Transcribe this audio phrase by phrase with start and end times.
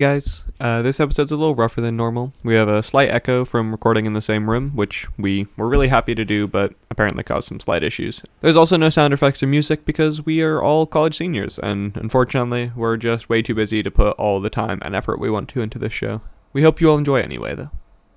[0.00, 0.44] guys.
[0.60, 2.32] Uh, this episode's a little rougher than normal.
[2.44, 5.88] We have a slight echo from recording in the same room, which we were really
[5.88, 8.22] happy to do, but apparently caused some slight issues.
[8.40, 12.70] There's also no sound effects or music because we are all college seniors, and unfortunately,
[12.76, 15.62] we're just way too busy to put all the time and effort we want to
[15.62, 16.20] into this show.
[16.52, 17.70] We hope you all enjoy anyway, though.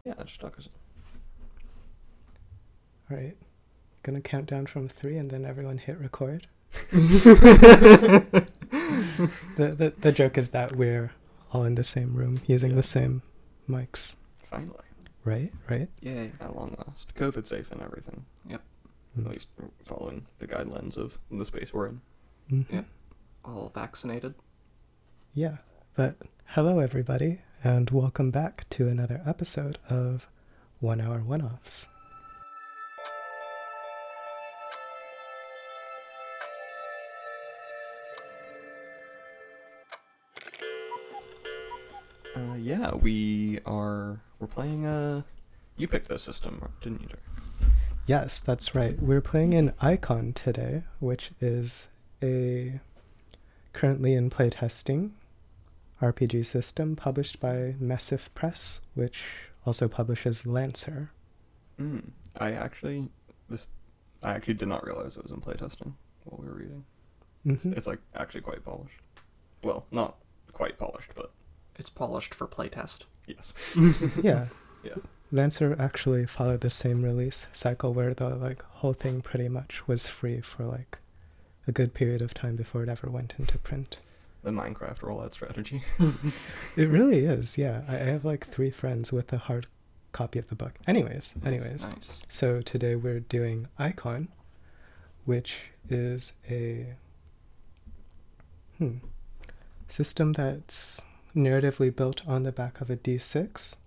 [0.06, 0.70] Yeah, just talk us.
[3.10, 3.36] All right.
[4.04, 6.48] Gonna count down from three and then everyone hit record.
[6.92, 8.48] the,
[9.58, 11.12] the the joke is that we're
[11.52, 12.78] all in the same room using Yeah.
[12.78, 13.22] the same
[13.70, 14.18] mics.
[14.46, 14.78] Finally,
[15.24, 15.52] Right?
[15.70, 15.90] Right?
[16.02, 16.32] Yay.
[16.40, 18.26] at long last, COVID safe and everything.
[18.48, 18.62] Yep.
[19.18, 19.30] At Mm.
[19.30, 19.48] least
[19.86, 22.02] following the guidelines of the space we're in.
[22.50, 22.66] Mhm.
[22.72, 22.84] Yeah.
[23.46, 24.34] All vaccinated.
[25.34, 25.58] Yeah.
[25.96, 26.16] But
[26.48, 30.28] hello everybody and welcome back to another episode of
[30.80, 31.90] One Hour One Offs.
[42.62, 44.22] Yeah, we are.
[44.40, 44.86] We're playing.
[44.86, 45.26] a.
[45.78, 47.08] you picked this system, didn't you?
[47.08, 47.74] Derek?
[48.06, 49.02] Yes, that's right.
[49.02, 51.88] We're playing an Icon today, which is
[52.22, 52.80] a
[53.74, 55.12] currently in playtesting
[56.02, 59.24] RPG system published by Massif Press, which
[59.66, 61.12] also publishes Lancer.
[61.80, 62.12] Mm.
[62.38, 63.10] I actually
[63.50, 63.70] this.
[64.24, 65.94] I actually did not realize it was in playtesting
[66.26, 66.86] while we were reading.
[67.46, 67.76] Mhm.
[67.76, 69.00] It's like actually quite polished.
[69.64, 70.18] Well, not
[70.54, 71.32] quite polished, but
[71.82, 73.06] It's polished for playtest.
[73.26, 73.76] yes.
[74.24, 74.46] yeah.
[74.84, 74.96] Yeah.
[75.32, 80.08] Lancer actually followed the same release cycle where the like whole thing pretty much was
[80.08, 80.98] free for like
[81.68, 83.98] a good period of time before it ever went into print.
[84.42, 85.84] the Minecraft rollout strategy.
[86.76, 87.84] It really is, yeah.
[87.88, 89.68] I I have like three friends with a hard
[90.14, 90.74] copy of the book.
[90.88, 91.88] Anyways, anyways.
[91.90, 92.24] Nice.
[92.28, 94.30] So today we're doing Icon,
[95.26, 96.96] which is a
[98.80, 98.98] hmm,
[99.88, 101.06] system that's
[101.36, 103.78] narratively built on the back of a D6,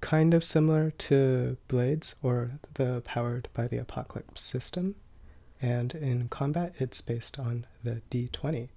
[0.00, 4.94] kind of similar to Blades or the Powered by the Apocalypse system.
[5.60, 8.68] And in combat, it's based on the D20.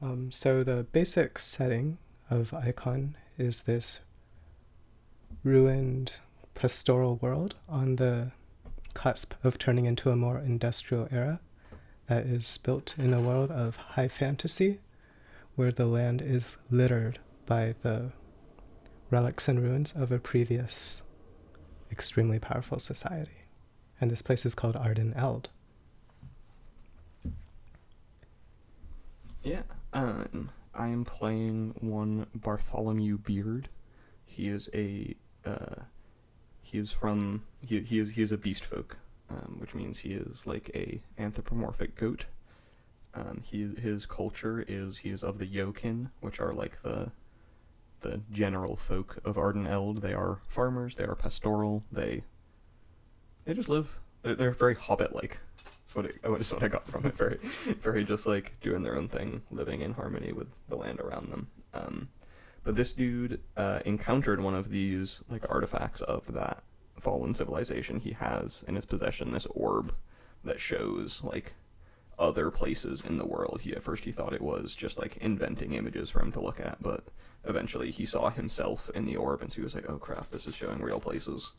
[0.00, 1.98] Um, so the basic setting
[2.30, 4.00] of Icon is this
[5.44, 6.16] ruined
[6.54, 8.32] pastoral world on the
[8.94, 11.40] cusp of turning into a more industrial era
[12.06, 14.78] that is built in a world of high fantasy
[15.56, 18.12] where the land is littered by the
[19.10, 21.02] relics and ruins of a previous
[21.90, 23.44] extremely powerful society.
[24.00, 25.50] And this place is called Arden Eld.
[29.42, 29.62] Yeah.
[29.92, 33.68] Um, I am playing one Bartholomew Beard.
[34.24, 35.14] He is a
[35.44, 35.82] uh,
[36.62, 38.96] he is from he he is he is a beast folk,
[39.28, 42.24] um, which means he is like a anthropomorphic goat.
[43.14, 47.10] Um, he his culture is he is of the Yokin, which are like the
[48.00, 50.02] the general folk of Arden Eld.
[50.02, 50.96] They are farmers.
[50.96, 51.84] They are pastoral.
[51.90, 52.24] They
[53.44, 53.98] they just live.
[54.22, 55.40] They're, they're very hobbit like.
[55.64, 57.16] That's what it, that's what I got from it.
[57.16, 57.38] Very
[57.80, 61.48] very just like doing their own thing, living in harmony with the land around them.
[61.74, 62.08] Um,
[62.64, 66.62] but this dude uh, encountered one of these like artifacts of that
[66.98, 67.98] fallen civilization.
[67.98, 69.94] He has in his possession this orb
[70.44, 71.54] that shows like
[72.18, 73.60] other places in the world.
[73.62, 76.60] He at first he thought it was just like inventing images for him to look
[76.60, 77.04] at, but
[77.44, 80.46] eventually he saw himself in the orb, and so he was like, "Oh crap, this
[80.46, 81.52] is showing real places."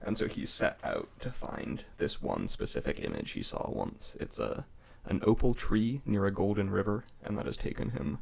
[0.00, 4.16] And so he set out to find this one specific image he saw once.
[4.20, 4.66] It's a
[5.04, 8.18] an opal tree near a golden river, and that has taken him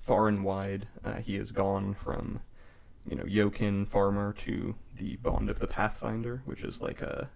[0.00, 0.86] far and wide.
[1.04, 2.40] Uh, he has gone from,
[3.06, 7.30] you know, Yokin farmer to the Bond of the Pathfinder, which is like a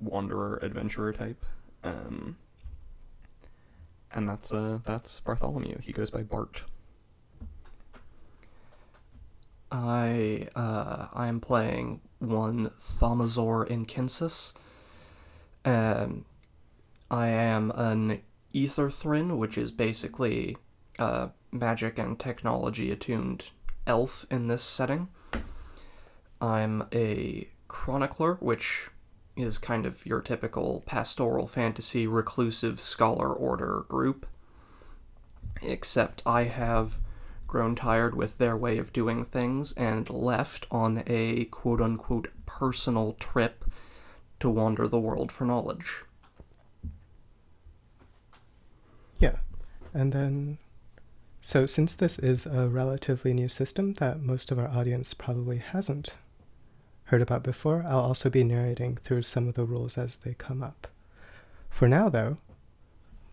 [0.00, 1.44] wanderer adventurer type.
[1.82, 2.36] Um,
[4.14, 5.78] and that's uh that's Bartholomew.
[5.82, 6.62] He goes by Bart.
[9.70, 14.54] I uh I am playing one Thaumasaur Inkinsis.
[15.64, 16.24] Um
[17.10, 18.22] I am an
[18.52, 20.56] Ether Thrin, which is basically
[20.98, 23.50] a magic and technology attuned
[23.86, 25.08] elf in this setting.
[26.40, 28.88] I'm a chronicler, which
[29.36, 34.26] is kind of your typical pastoral fantasy reclusive scholar order group.
[35.62, 36.98] Except I have
[37.46, 43.14] grown tired with their way of doing things and left on a quote unquote personal
[43.14, 43.64] trip
[44.40, 46.02] to wander the world for knowledge.
[49.18, 49.36] Yeah.
[49.92, 50.58] And then,
[51.40, 56.14] so since this is a relatively new system that most of our audience probably hasn't
[57.14, 60.64] heard about before, I'll also be narrating through some of the rules as they come
[60.64, 60.88] up.
[61.70, 62.38] For now, though,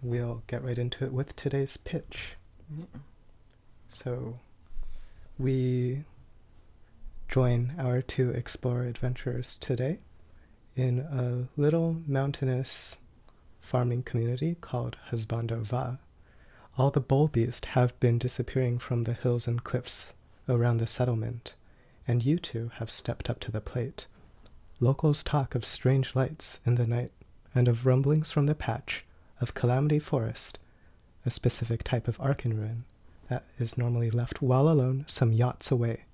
[0.04, 2.36] we'll get right into it with today's pitch.
[3.90, 4.38] So,
[5.40, 6.04] we
[7.28, 9.98] join our two explorer adventurers today
[10.76, 13.00] in a little mountainous
[13.62, 15.98] farming community called Husbando Va.
[16.78, 20.14] All the bull beasts have been disappearing from the hills and cliffs
[20.48, 21.56] around the settlement,
[22.08, 24.08] and you two have stepped up to the plate.
[24.80, 27.12] Locals talk of strange lights in the night
[27.54, 29.06] and of rumblings from the patch
[29.40, 30.60] of Calamity Forest,
[31.26, 32.84] a specific type of Arkan ruin
[33.30, 36.06] that is normally left well alone some yachts away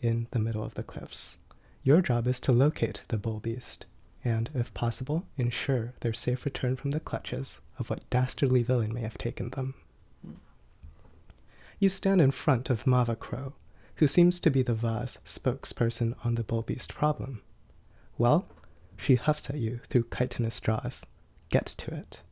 [0.00, 1.38] in the middle of the cliffs.
[1.82, 3.86] Your job is to locate the bull beast
[4.24, 9.02] and, if possible, ensure their safe return from the clutches of what dastardly villain may
[9.02, 9.74] have taken them.
[11.78, 13.52] You stand in front of Mava Crow,
[13.96, 17.42] who seems to be the Vaz spokesperson on the bull beast problem.
[18.18, 18.46] Well,
[18.96, 21.06] she huffs at you through chitinous jaws.
[21.48, 22.22] Get to it.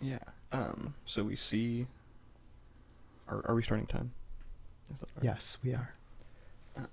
[0.00, 0.18] Yeah.
[0.52, 0.94] Um.
[1.04, 1.86] So we see.
[3.28, 4.12] Are Are we starting time?
[4.92, 5.24] Is that right?
[5.24, 5.92] Yes, we are.
[6.76, 6.88] Um,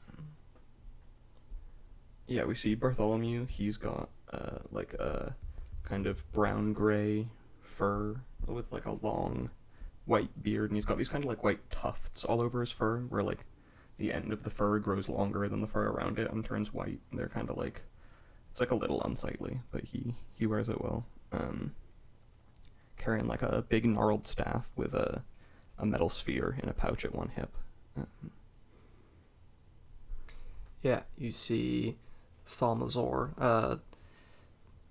[2.28, 3.48] yeah, we see Bartholomew.
[3.48, 5.36] He's got uh like a
[5.84, 7.28] kind of brown gray
[7.62, 9.50] fur with like a long
[10.08, 13.02] white beard, and he's got these kind of like white tufts all over his fur,
[13.02, 13.46] where like
[13.98, 17.00] the end of the fur grows longer than the fur around it and turns white.
[17.12, 17.82] And they're kind of like
[18.52, 21.06] it's like a little unsightly, but he he wears it well.
[21.32, 21.74] Um,
[22.98, 25.24] carrying like a big gnarled staff with a
[25.78, 27.56] a metal sphere in a pouch at one hip.
[27.96, 28.32] Um,
[30.82, 31.98] Yeah, you see
[32.48, 33.80] Thalmazor, a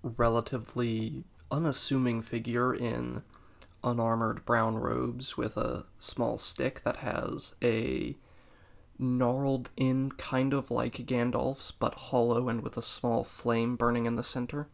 [0.03, 3.23] relatively unassuming figure in
[3.87, 8.17] unarmored brown robes with a small stick that has a
[8.99, 14.17] gnarled in kind of like Gandalf's, but hollow and with a small flame burning in
[14.17, 14.69] the center.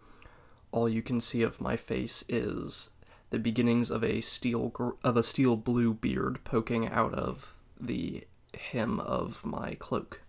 [0.73, 2.94] All you can see of my face is
[3.31, 8.26] the beginnings of a steel gr- of a steel blue beard poking out of the
[8.70, 10.23] hem of my cloak.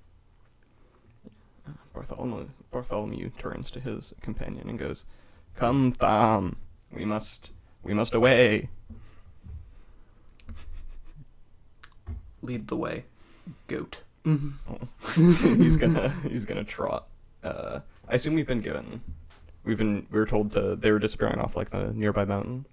[1.94, 5.06] Bartholomew, Bartholomew turns to his companion and goes,
[5.56, 6.57] "Come, Tham,
[6.91, 7.51] we must,
[7.83, 8.69] we must away."
[12.41, 13.06] Lead the way,
[13.68, 14.00] goat.
[15.15, 17.07] he's gonna, he's gonna trot.
[17.44, 19.01] Uh, I assume we've been given,
[19.63, 22.65] we've been, we were told to, they were disappearing off like the nearby mountain.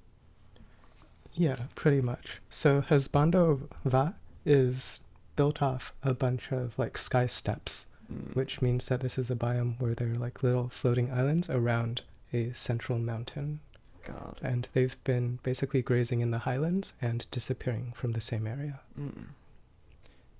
[1.34, 2.40] Yeah, pretty much.
[2.50, 4.14] So Husbando Va
[4.44, 5.00] is
[5.36, 9.36] built off a bunch of like sky steps, Mm, which means that this is a
[9.36, 12.02] biome where there are like little floating islands around
[12.32, 13.60] a central mountain.
[14.04, 14.38] God.
[14.42, 18.80] And they've been basically grazing in the highlands and disappearing from the same area.
[18.98, 19.26] Mm.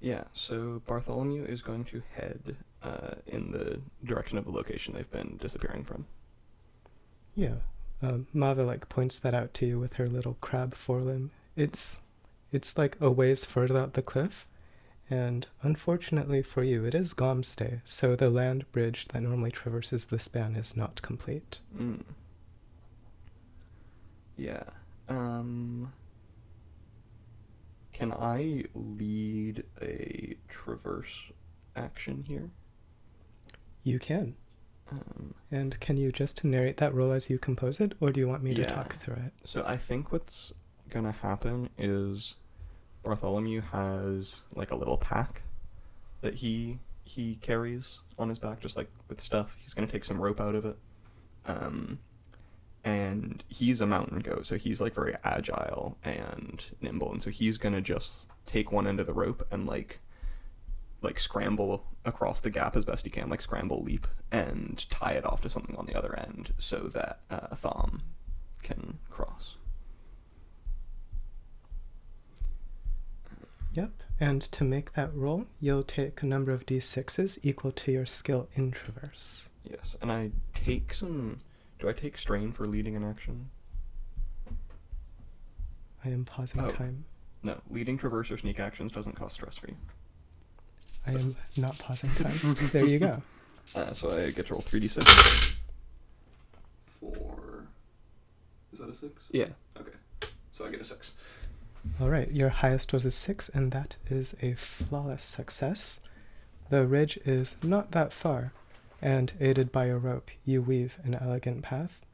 [0.00, 5.10] Yeah, so Bartholomew is going to head uh, in the direction of the location they've
[5.10, 6.06] been disappearing from.
[7.34, 7.56] Yeah.
[8.02, 11.30] Um, Mava like points that out to you with her little crab forelimb.
[11.54, 12.00] It's
[12.50, 14.46] it's like a ways further out the cliff,
[15.10, 20.06] and unfortunately for you, it is Gom's Day, so the land bridge that normally traverses
[20.06, 21.60] the span is not complete.
[21.76, 22.00] Mm.
[24.40, 24.62] Yeah.
[25.08, 25.92] Um.
[27.92, 31.30] Can I lead a traverse
[31.76, 32.50] action here?
[33.82, 34.36] You can.
[34.90, 38.26] Um, And can you just narrate that role as you compose it, or do you
[38.26, 39.32] want me to talk through it?
[39.44, 40.52] so I think what's
[40.88, 42.36] gonna happen is
[43.04, 45.42] Bartholomew has like a little pack
[46.22, 49.56] that he he carries on his back, just like with stuff.
[49.62, 50.78] He's gonna take some rope out of it.
[51.46, 51.98] Um,
[52.84, 57.58] and he's a mountain goat, so he's like very agile and nimble, and so he's
[57.58, 60.00] gonna just take one end of the rope and like
[61.02, 65.24] like scramble across the gap as best he can, like scramble leap, and tie it
[65.24, 68.02] off to something on the other end so that uh, Thom
[68.62, 69.56] can cross.
[73.72, 73.90] Yep.
[74.18, 78.48] And to make that roll, you'll take a number of d6s equal to your skill
[78.54, 79.48] in traverse.
[79.64, 81.38] Yes, and I take some.
[81.80, 83.50] Do I take strain for leading an action?
[86.04, 86.70] I am pausing Oh.
[86.70, 87.04] time.
[87.42, 89.76] No, leading traverse or sneak actions doesn't cost stress for you.
[91.06, 92.54] I am not pausing time.
[92.72, 93.22] there you go.
[93.74, 95.58] Uh, so I get to roll three d six.
[97.00, 97.64] Four.
[98.72, 99.28] Is that a six?
[99.30, 99.48] Yeah.
[99.78, 99.92] Okay,
[100.52, 101.14] so I get a six.
[101.98, 106.00] All right, your highest was a six, and that is a flawless success.
[106.68, 108.52] The ridge is not that far,
[109.02, 112.04] and aided by a rope, you weave an elegant path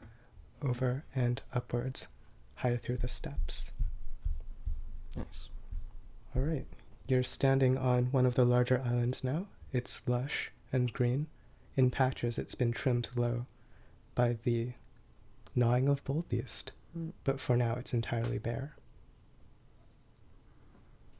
[0.62, 2.08] over and upwards,
[2.56, 3.72] high through the steps.
[5.16, 5.48] Nice.
[6.34, 6.66] All right,
[7.08, 9.46] you're standing on one of the larger islands now.
[9.72, 11.26] It's lush and green.
[11.76, 13.46] In patches, it's been trimmed low
[14.14, 14.72] by the
[15.54, 16.72] gnawing of bull beast,
[17.24, 18.76] but for now, it's entirely bare.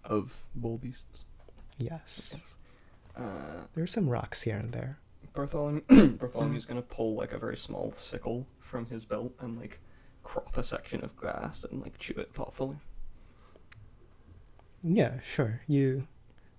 [0.05, 1.25] of bull beasts.
[1.79, 2.55] Yes.
[3.17, 4.99] Uh, There are some rocks here and there.
[5.37, 5.83] Bartholomew
[6.19, 9.79] Bartholomew's gonna pull like a very small sickle from his belt and like
[10.25, 12.77] crop a section of grass and like chew it thoughtfully.
[14.83, 15.61] Yeah, sure.
[15.67, 16.07] You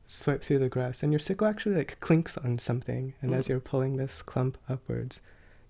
[0.05, 3.13] swipe through the grass, and your sickle actually like clinks on something.
[3.21, 3.49] And as Mm.
[3.49, 5.21] you're pulling this clump upwards,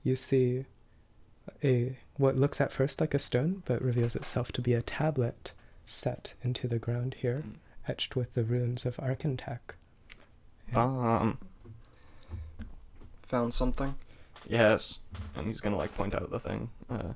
[0.03, 0.65] you see
[1.63, 5.53] a what looks at first like a stone, but reveals itself to be a tablet
[5.85, 7.55] set into the ground here, Mm.
[7.87, 9.59] etched with the runes of Arkantech.
[10.75, 11.37] Um,
[13.27, 13.95] Found something?
[14.47, 14.99] yes,
[15.35, 17.13] and he's gonna like point out the thing uh,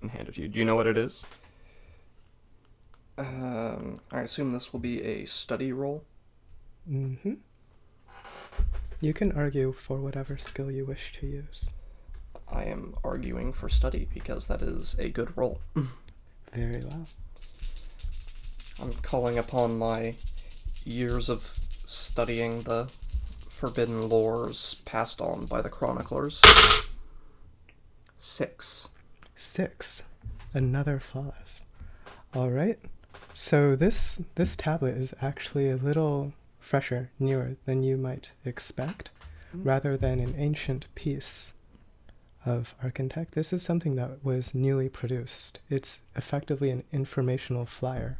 [0.00, 0.48] and hand it to you.
[0.48, 1.22] Do you know what it is?
[3.18, 6.04] Um, I assume this will be a study roll.
[6.90, 7.34] Mm-hmm.
[9.00, 11.72] You can argue for whatever skill you wish to use.
[12.50, 15.60] I am arguing for study because that is a good roll.
[16.54, 17.06] Very well.
[18.82, 20.16] I'm calling upon my
[20.84, 22.90] years of studying the
[23.56, 26.42] forbidden lores passed on by the chroniclers.
[28.18, 28.88] Six.
[29.34, 30.10] Six.
[30.52, 31.64] Another flawless.
[32.34, 32.78] All right.
[33.32, 39.10] So this this tablet is actually a little fresher, newer than you might expect,
[39.52, 39.62] hmm.
[39.62, 41.54] rather than an ancient piece
[42.44, 43.30] of Arkantech.
[43.30, 45.60] This is something that was newly produced.
[45.70, 48.18] It's effectively an informational flyer,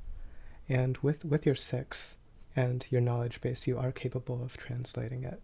[0.68, 2.16] and with with your six
[2.56, 5.40] and your knowledge base, you are capable of translating it.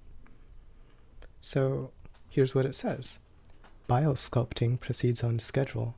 [1.42, 1.90] So
[2.31, 3.21] here's what it says.
[3.88, 5.95] Biosculpting proceeds on schedule.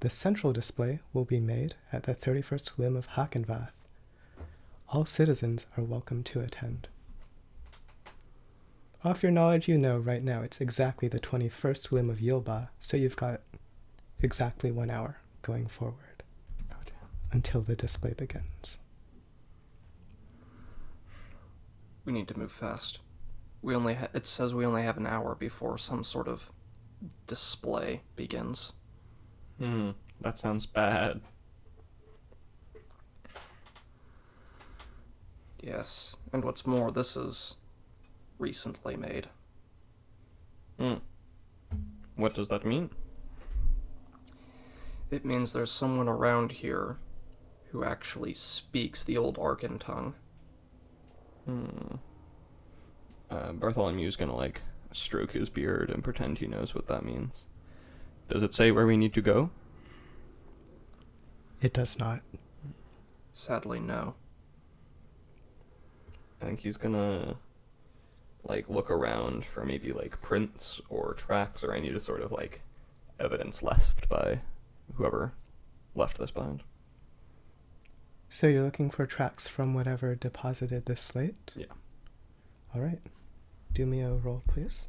[0.00, 3.70] The central display will be made at the 31st limb of Hakenvath.
[4.90, 6.88] All citizens are welcome to attend.
[9.04, 12.96] Off your knowledge, you know right now it's exactly the 21st limb of Yilba, so
[12.96, 13.40] you've got
[14.20, 16.22] exactly one hour going forward
[16.70, 16.76] Oh
[17.32, 18.80] until the display begins.
[22.08, 23.00] We need to move fast.
[23.60, 26.50] We only ha- it says we only have an hour before some sort of
[27.26, 28.72] display begins.
[29.58, 29.90] Hmm,
[30.22, 31.20] that sounds bad.
[35.62, 37.56] Yes, and what's more, this is
[38.38, 39.28] recently made.
[40.78, 40.94] Hmm.
[42.16, 42.88] What does that mean?
[45.10, 46.96] It means there's someone around here
[47.70, 50.14] who actually speaks the old Arkan tongue.
[51.48, 51.94] Hmm.
[53.30, 54.60] Uh, Bartholomew's gonna like
[54.92, 57.44] stroke his beard and pretend he knows what that means.
[58.28, 59.48] Does it say where we need to go?
[61.62, 62.20] It does not.
[63.32, 64.14] Sadly, no.
[66.42, 67.36] I think he's gonna
[68.44, 72.60] like look around for maybe like prints or tracks or any sort of like
[73.18, 74.40] evidence left by
[74.96, 75.32] whoever
[75.94, 76.62] left this behind.
[78.30, 81.36] So you're looking for tracks from whatever deposited this slate?
[81.56, 81.66] Yeah.
[82.74, 83.00] All right.
[83.72, 84.88] Do me a roll, please.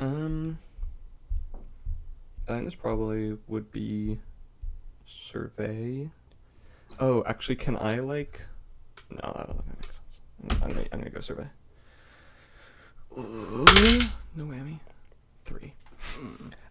[0.00, 0.58] Um,
[2.48, 4.18] I think this probably would be
[5.06, 6.10] survey.
[6.98, 8.42] Oh, actually, can I like?
[9.10, 10.62] No, I don't think that makes sense.
[10.62, 11.46] I'm, gonna, I'm gonna go survey.
[13.16, 14.80] No whammy.
[15.44, 15.74] Three.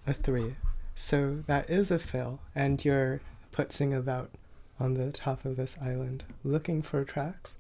[0.08, 0.56] A three.
[0.96, 3.22] So that is a fail, and you're
[3.54, 4.32] putzing about
[4.80, 7.58] on the top of this island looking for tracks,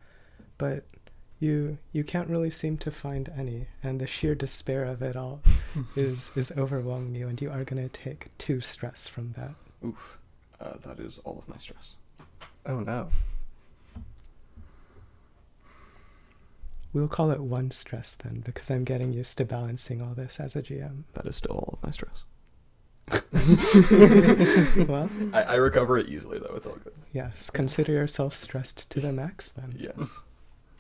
[0.58, 0.84] but
[1.40, 5.42] you you can't really seem to find any, and the sheer despair of it all
[5.96, 9.56] is is overwhelming you, and you are gonna take two stress from that.
[9.86, 10.18] Oof.
[10.60, 11.94] Uh, that is all of my stress.
[12.66, 13.10] Oh no.
[16.94, 20.56] We'll call it one stress then, because I'm getting used to balancing all this as
[20.56, 21.04] a GM.
[21.14, 22.24] That is still all of my stress.
[24.88, 26.54] well, I, I recover it easily though.
[26.56, 26.94] It's all good.
[27.14, 29.76] yes, consider yourself stressed to the max then.
[29.78, 30.22] Yes.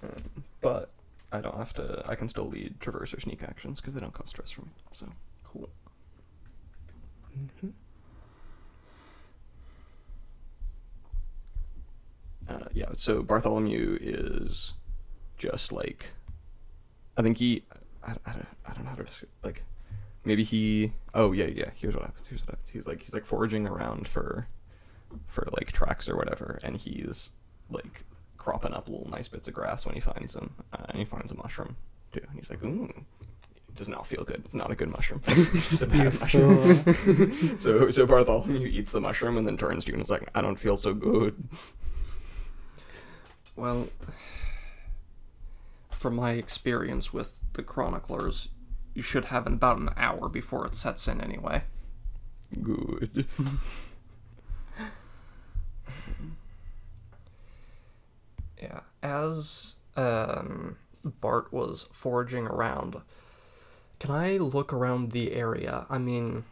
[0.03, 0.09] um,
[0.61, 0.89] but
[1.31, 2.03] I don't have to.
[2.07, 4.69] I can still lead traverse or sneak actions because they don't cause stress for me.
[4.93, 5.07] So.
[5.43, 5.69] Cool.
[7.61, 7.69] hmm
[12.47, 14.73] Uh, yeah, so Bartholomew is
[15.37, 16.11] just like,
[17.17, 17.63] I think he,
[18.05, 19.63] I, I, don't, I don't know how to describe, like,
[20.25, 22.69] maybe he, oh yeah, yeah, here's what happens, here's what happens.
[22.69, 24.47] He's like, he's like foraging around for,
[25.27, 27.31] for like tracks or whatever, and he's
[27.69, 28.03] like
[28.37, 31.31] cropping up little nice bits of grass when he finds them, uh, and he finds
[31.31, 31.75] a mushroom
[32.11, 32.85] too, and he's like, ooh.
[32.85, 34.41] it Does not feel good.
[34.45, 35.21] It's not a good mushroom.
[35.27, 36.83] it's a bad mushroom.
[37.59, 40.41] so, so Bartholomew eats the mushroom and then turns to you and is like, "I
[40.41, 41.47] don't feel so good."
[43.55, 43.87] Well,
[45.89, 48.49] from my experience with the chroniclers,
[48.95, 51.61] you should have in about an hour before it sets in anyway.
[52.63, 53.27] Good.
[58.61, 58.79] yeah.
[59.03, 63.01] As um, Bart was foraging around,
[63.99, 65.85] can I look around the area?
[65.89, 66.45] I mean,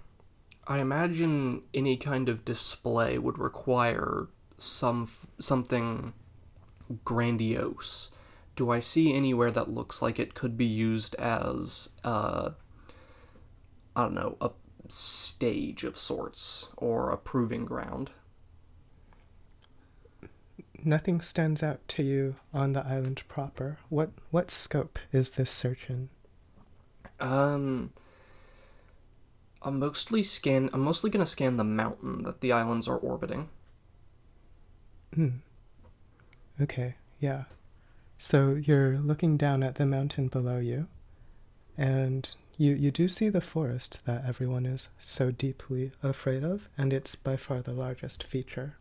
[0.68, 5.08] I imagine any kind of display would require some
[5.40, 6.14] something
[7.04, 8.12] grandiose.
[8.56, 12.52] Do I see anywhere that looks like it could be used as uh
[13.96, 14.52] I don't know, a
[14.88, 18.12] stage of sorts or a proving ground?
[20.84, 23.80] Nothing stands out to you on the island proper.
[23.90, 26.10] What what scope is this search in?
[27.20, 27.92] Um
[29.62, 33.50] I'm mostly scan I'm mostly gonna scan the mountain that the islands are orbiting.
[35.16, 35.38] Hmm.
[36.62, 37.44] Okay, yeah.
[38.24, 40.88] So you're looking down at the mountain below you,
[41.78, 46.94] and you, you do see the forest that everyone is so deeply afraid of, and
[46.94, 48.78] it's by far the largest feature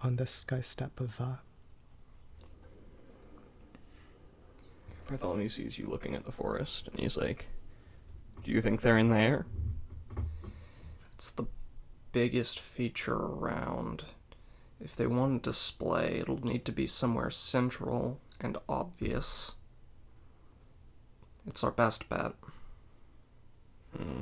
[0.00, 1.40] on the sky step of Va.
[5.08, 7.46] Bartholomew sees you looking at the forest, and he's like,
[8.44, 9.44] Do you think they're in there?
[11.16, 11.46] It's the
[12.12, 14.04] biggest feature around.
[14.80, 19.56] If they want a display, it'll need to be somewhere central and obvious.
[21.46, 22.32] It's our best bet.
[23.96, 24.20] Hmm.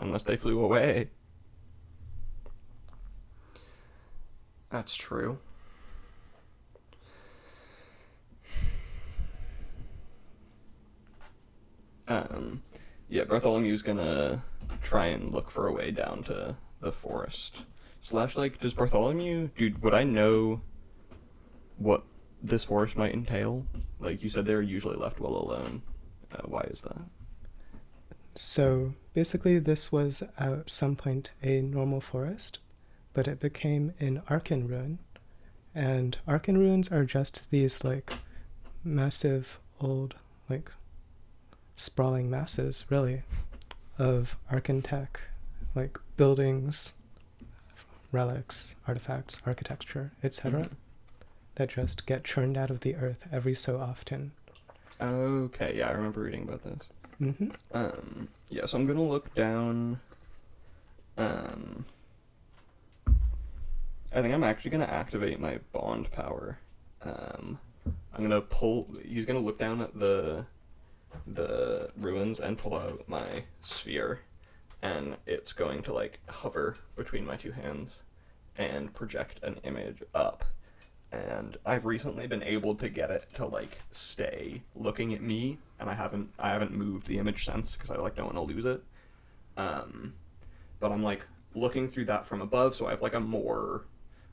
[0.00, 1.10] Unless they flew away.
[4.70, 5.38] That's true.
[12.06, 12.62] Um,
[13.08, 14.42] yeah, Bartholomew's gonna
[14.82, 17.64] try and look for a way down to the forest.
[18.00, 20.60] Slash, like, does Bartholomew, dude, would I know
[21.76, 22.04] what
[22.42, 23.66] this forest might entail?
[24.00, 25.82] Like, you said they're usually left well alone.
[26.32, 26.98] Uh, why is that?
[28.34, 32.58] So basically, this was at some point a normal forest,
[33.12, 35.00] but it became an Arkan ruin.
[35.74, 38.12] And Arkan ruins are just these like
[38.84, 40.14] massive old,
[40.48, 40.70] like
[41.74, 43.22] sprawling masses, really,
[43.98, 45.20] of Arkan tech,
[45.74, 46.94] like buildings,
[48.12, 50.72] relics, artifacts, architecture, etc., Mhm.
[51.56, 54.32] that just get churned out of the earth every so often.
[55.00, 56.88] Okay, yeah, I remember reading about this.
[57.20, 57.50] Mm-hmm.
[57.72, 60.00] Um, yeah, so I'm gonna look down.
[61.16, 61.84] Um,
[63.06, 66.58] I think I'm actually gonna activate my bond power.
[67.02, 67.58] Um,
[68.12, 68.88] I'm gonna pull.
[69.04, 70.46] He's gonna look down at the
[71.26, 74.20] the ruins and pull out my sphere,
[74.82, 78.02] and it's going to like hover between my two hands
[78.56, 80.44] and project an image up.
[81.10, 85.88] And I've recently been able to get it to like stay looking at me, and
[85.88, 88.64] I haven't I haven't moved the image since because I like don't want to lose
[88.66, 88.82] it.
[89.56, 90.14] Um,
[90.80, 93.84] but I'm like looking through that from above, so I have like a more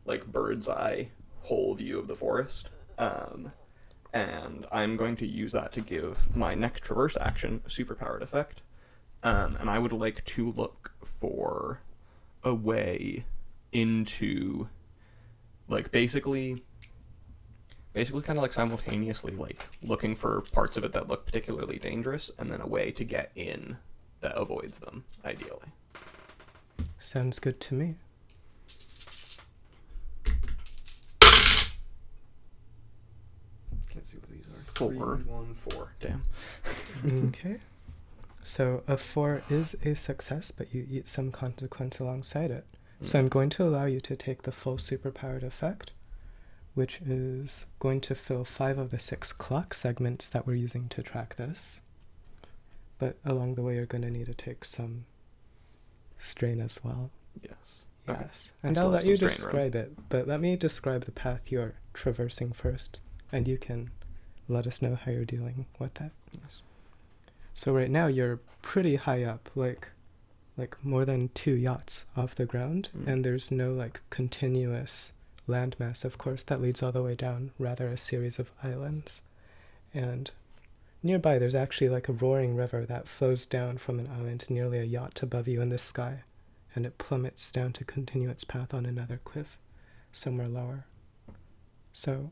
[0.06, 1.10] like bird's eye
[1.42, 2.70] whole view of the forest.
[2.98, 3.52] Um,
[4.14, 8.62] and I'm going to use that to give my next traverse action a superpowered effect.
[9.26, 11.80] Um, and I would like to look for
[12.44, 13.26] a way
[13.72, 14.70] into,
[15.68, 16.64] like, basically,
[17.92, 22.30] basically kind of like simultaneously, like, looking for parts of it that look particularly dangerous,
[22.38, 23.78] and then a way to get in
[24.22, 25.70] that avoids them, ideally.
[27.00, 27.96] Sounds good to me.
[33.90, 34.72] Can't see what these are.
[34.76, 35.16] Four.
[35.18, 35.94] Three, one, four.
[36.00, 36.22] Damn.
[37.30, 37.58] okay.
[38.46, 42.64] So a four is a success, but you eat some consequence alongside it.
[43.02, 45.92] So I'm going to allow you to take the full superpowered effect,
[46.76, 51.02] which is going to fill five of the six clock segments that we're using to
[51.02, 51.82] track this.
[53.00, 55.06] But along the way, you're going to need to take some
[56.20, 57.10] strain as well.
[57.42, 57.86] Yes.
[58.08, 58.22] Okay.
[58.22, 58.54] Yes.
[58.62, 63.02] And I'll let you describe it, but let me describe the path you're traversing first,
[63.32, 63.90] and you can
[64.48, 66.12] let us know how you're dealing with that.
[66.32, 66.62] Yes.
[67.56, 69.88] So right now you're pretty high up, like
[70.58, 73.08] like more than two yachts off the ground, Mm.
[73.08, 75.14] and there's no like continuous
[75.50, 79.22] landmass, of course, that leads all the way down, rather a series of islands.
[79.94, 80.32] And
[81.04, 84.84] nearby there's actually like a roaring river that flows down from an island nearly a
[84.84, 86.24] yacht above you in the sky,
[86.76, 89.58] and it plummets down to continue its path on another cliff
[90.12, 90.86] somewhere lower.
[91.94, 92.32] So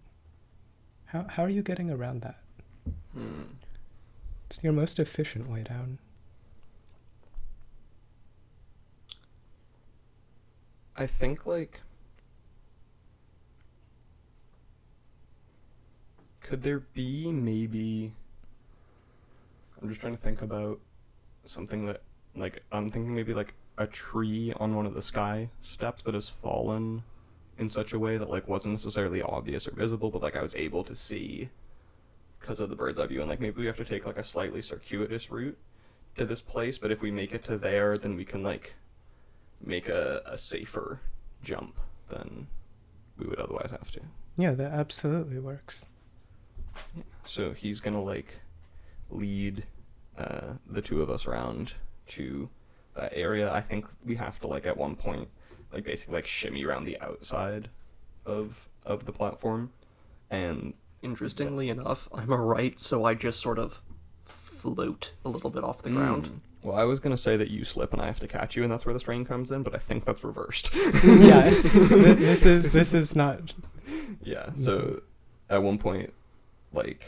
[1.08, 2.40] how how are you getting around that?
[3.14, 3.44] Hmm.
[4.54, 5.98] It's your most efficient way down.
[10.96, 11.82] I think like
[16.42, 18.14] could there be maybe
[19.82, 20.80] I'm just trying to think about
[21.46, 22.04] something that
[22.36, 26.30] like I'm thinking maybe like a tree on one of the sky steps that has
[26.30, 27.02] fallen
[27.58, 30.54] in such a way that like wasn't necessarily obvious or visible, but like I was
[30.54, 31.50] able to see
[32.44, 33.22] because of the bird's eye view.
[33.22, 35.58] And like maybe we have to take like a slightly circuitous route
[36.18, 38.76] to this place, but if we make it to there, then we can like
[39.64, 41.00] make a, a safer
[41.42, 41.80] jump
[42.10, 42.48] than
[43.18, 44.02] we would otherwise have to.
[44.38, 45.88] Yeah, that absolutely works.
[47.26, 48.34] So he's gonna like
[49.10, 49.64] lead
[50.18, 51.74] uh, the two of us around
[52.08, 52.50] to
[52.96, 53.52] that area.
[53.52, 55.30] I think we have to like at one point
[55.72, 57.70] like basically like shimmy around the outside
[58.26, 59.72] of of the platform,
[60.30, 63.82] and Interestingly enough, I'm a right, so I just sort of
[64.26, 66.26] float a little bit off the ground.
[66.28, 66.40] Mm.
[66.64, 68.72] Well, I was gonna say that you slip and I have to catch you, and
[68.72, 70.74] that's where the strain comes in, but I think that's reversed.
[71.04, 73.54] yes, this is this is not.
[74.24, 74.52] yeah.
[74.56, 75.02] So
[75.50, 76.14] at one point,
[76.72, 77.04] like,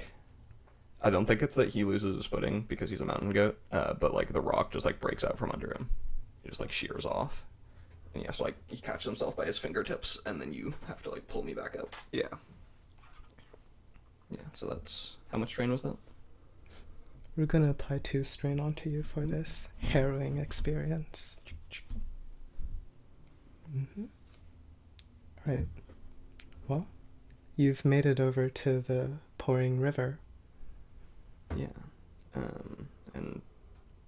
[1.01, 3.93] I don't think it's that he loses his footing because he's a mountain goat, uh,
[3.93, 5.89] but like the rock just like breaks out from under him.
[6.43, 7.45] He just like shears off,
[8.13, 11.01] and he has to like he catches himself by his fingertips, and then you have
[11.03, 11.95] to like pull me back up.
[12.11, 12.27] Yeah.
[14.31, 14.39] Yeah.
[14.53, 15.97] So that's how much strain was that?
[17.35, 21.37] We're gonna apply two strain onto you for this harrowing experience.
[23.75, 24.05] Mm-hmm.
[25.45, 25.67] Right.
[26.67, 26.87] Well,
[27.55, 30.19] you've made it over to the pouring river.
[31.55, 31.67] Yeah.
[32.35, 33.41] Um, and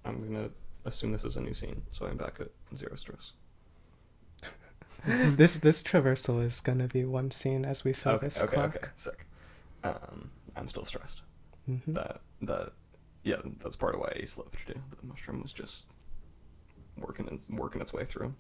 [0.05, 0.49] I'm gonna
[0.85, 3.33] assume this is a new scene, so I'm back at zero stress.
[5.05, 8.27] this this traversal is gonna be one scene as we fill okay.
[8.27, 8.53] this Okay.
[8.55, 8.75] clock.
[8.77, 8.87] Okay.
[8.95, 9.26] Sick.
[9.83, 11.21] Um, I'm still stressed.
[11.65, 12.71] hmm that that
[13.23, 15.85] yeah that's part of why he slipped too the mushroom was just
[16.97, 18.33] working its working its way through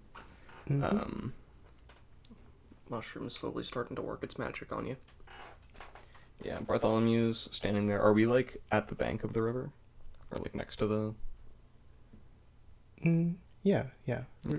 [0.69, 0.83] Mhm.
[0.83, 1.33] um
[2.89, 4.95] Mushroom is slowly starting to work its magic on you.
[6.43, 9.71] yeah bartholomew's standing there are we like at the bank of the river
[10.31, 11.13] or like next to the
[13.03, 14.23] Mm, yeah, yeah.
[14.43, 14.57] Yeah.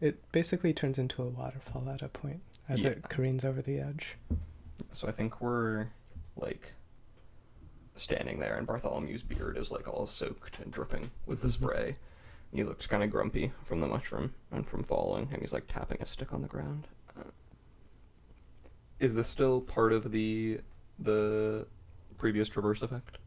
[0.00, 2.90] It basically turns into a waterfall at a point as Yeah.
[2.90, 4.16] it careens over the edge.
[4.92, 5.88] so i think we're
[6.36, 6.72] like
[7.96, 11.52] standing there and bartholomew's beard is like all soaked and dripping with the Mhm.
[11.52, 11.96] spray
[12.52, 16.00] he looks kind of grumpy from the mushroom and from falling and he's like tapping
[16.00, 16.86] a stick on the ground
[17.18, 17.22] uh,
[18.98, 20.60] is this still part of the
[20.98, 21.66] the
[22.18, 23.18] previous traverse effect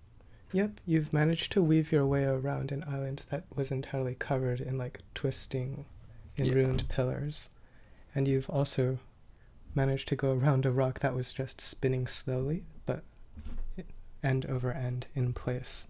[0.52, 4.80] Yep, you've managed to weave your way around an island that was entirely covered in
[4.80, 5.86] like twisting
[6.40, 6.54] and Yeah.
[6.56, 7.54] ruined pillars.
[8.16, 8.98] And you've also
[9.76, 12.66] managed to go around a rock that was just spinning slowly,
[14.24, 15.88] end over end in place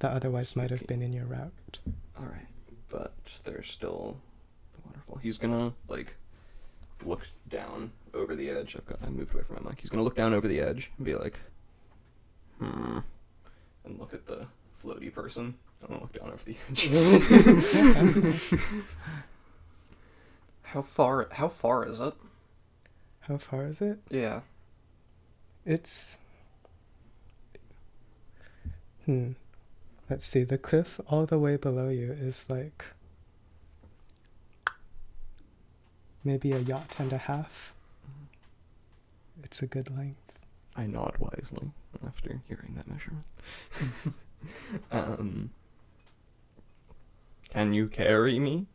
[0.00, 1.78] that otherwise might have been in your route.
[2.18, 2.46] All right,
[2.88, 3.14] but
[3.44, 4.16] there's still
[4.74, 5.18] the waterfall.
[5.22, 6.16] He's gonna like
[7.04, 8.76] look down over the edge.
[8.76, 9.80] I've got I moved away from my mic.
[9.80, 11.38] He's gonna look down over the edge and be like,
[12.58, 12.98] hmm,
[13.84, 14.46] and look at the
[14.82, 15.54] floaty person.
[15.82, 16.88] I don't look down over the edge.
[20.62, 21.28] How far?
[21.32, 22.14] How far is it?
[23.20, 24.00] How far is it?
[24.10, 24.40] Yeah.
[25.64, 26.18] It's.
[29.08, 29.30] Hmm.
[30.10, 30.44] Let's see.
[30.44, 32.84] The cliff all the way below you is like.
[36.22, 37.72] Maybe a yacht and a half.
[39.42, 40.40] It's a good length.
[40.76, 41.70] I nod wisely
[42.06, 43.24] after hearing that measurement.
[44.92, 45.52] um,
[47.48, 48.66] can you carry me?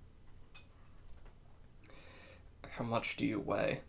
[2.72, 3.82] How much do you weigh?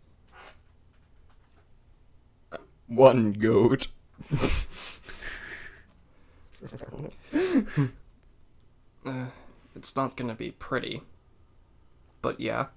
[2.85, 3.87] One goat.
[9.05, 9.27] Uh,
[9.75, 11.03] it's not gonna be pretty.
[12.23, 12.67] But yeah.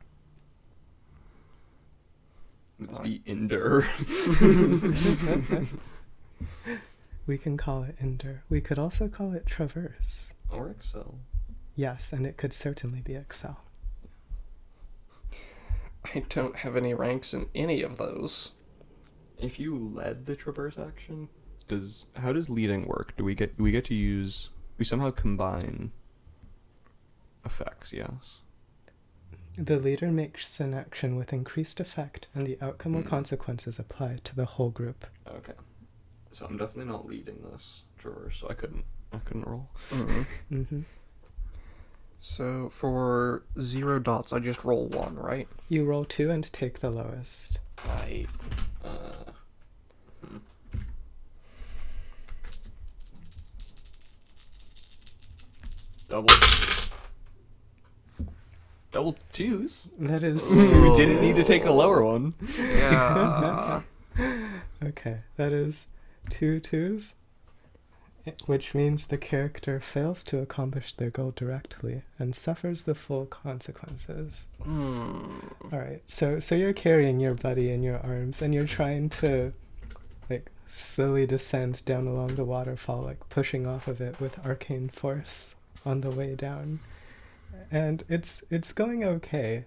[2.78, 3.86] Let's be Endure.
[7.28, 8.42] We can call it Endure.
[8.48, 10.32] We could also call it Traverse.
[10.50, 11.16] or Excel.
[11.76, 13.60] Yes, and it could certainly be Excel.
[16.14, 18.54] I don't have any ranks in any of those.
[19.36, 21.28] If you led the traverse action,
[21.68, 23.16] does how does leading work?
[23.16, 25.92] Do we get do we get to use we somehow combine
[27.44, 28.38] effects, yes.
[29.56, 33.08] The leader makes an action with increased effect, and the outcome or Hmm.
[33.08, 35.04] consequences apply to the whole group.
[35.26, 35.54] Okay.
[36.32, 39.68] So I'm definitely not leading this traverse, so I couldn't I couldn't roll.
[39.90, 40.80] Mm-hmm.
[42.18, 45.48] So for zero dots, I just roll one, right?
[45.68, 47.60] You roll two and take the lowest.
[47.86, 48.26] Right.
[48.84, 49.32] Uh
[56.08, 56.28] Double
[58.90, 59.90] Double twos?
[59.98, 62.34] That is we didn't need to take a lower one.
[62.58, 63.82] Yeah.
[64.82, 65.20] okay.
[65.36, 65.88] That is
[66.30, 67.16] two twos
[68.46, 74.48] which means the character fails to accomplish their goal directly and suffers the full consequences.
[74.62, 75.38] Hmm.
[75.72, 79.52] All right, so so you're carrying your buddy in your arms and you're trying to,
[80.28, 85.56] like, slowly descend down along the waterfall, like pushing off of it with arcane force
[85.88, 86.80] on the way down,
[87.70, 89.64] and it's it's going okay,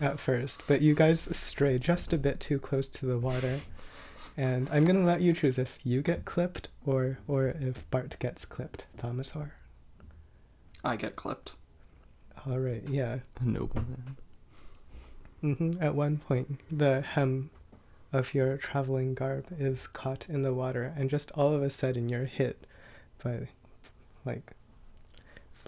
[0.00, 3.60] at first, but you guys stray just a bit too close to the water,
[4.36, 8.44] and I'm gonna let you choose if you get clipped or or if Bart gets
[8.44, 9.50] clipped, Thomasor.
[10.82, 11.52] I get clipped.
[12.46, 13.18] All right, yeah.
[13.40, 14.16] A nobleman.
[15.42, 17.50] hmm At one point, the hem
[18.12, 22.08] of your traveling garb is caught in the water, and just all of a sudden
[22.08, 22.66] you're hit
[23.22, 23.48] by
[24.24, 24.52] like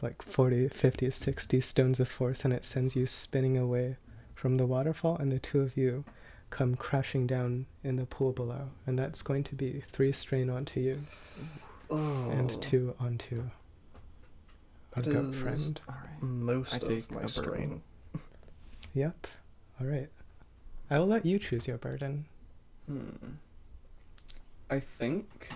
[0.02, 3.96] like 40, 50, 60 stones of force, and it sends you spinning away
[4.34, 6.04] from the waterfall, and the two of you
[6.50, 10.80] come crashing down in the pool below, and that's going to be three strain onto
[10.80, 11.02] you
[11.90, 12.30] Oh.
[12.30, 13.50] and two onto
[14.94, 15.80] a That goat friend.
[15.88, 16.22] Alright.
[16.22, 17.82] Most I of my a strain.
[18.94, 19.26] Yep.
[19.80, 20.08] All right.
[20.90, 22.26] I will let you choose your burden.
[22.86, 23.36] Hmm.
[24.68, 25.48] I think.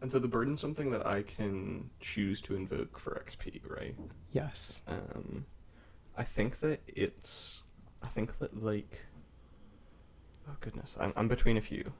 [0.00, 3.96] And so the burden's something that I can choose to invoke for XP, right?
[4.32, 4.82] Yes.
[4.86, 5.46] Um,
[6.16, 7.62] I think that it's.
[8.02, 9.00] I think that like.
[10.48, 11.92] Oh goodness, I'm I'm between a few.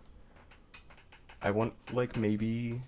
[1.42, 2.82] I want like maybe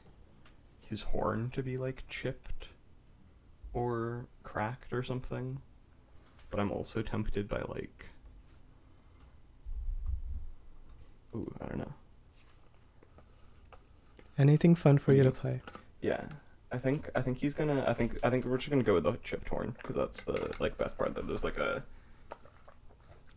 [0.80, 2.68] his horn to be like chipped
[3.72, 5.60] or cracked or something,
[6.50, 8.06] but I'm also tempted by like.
[11.34, 11.94] Ooh, I don't know.
[14.40, 15.34] Anything fun for you to Mhm.
[15.34, 15.62] play?
[16.00, 16.24] Yeah,
[16.72, 17.84] I think I think he's gonna.
[17.86, 20.54] I think I think we're just gonna go with the chipped horn because that's the
[20.58, 21.14] like best part.
[21.14, 21.82] That there's like a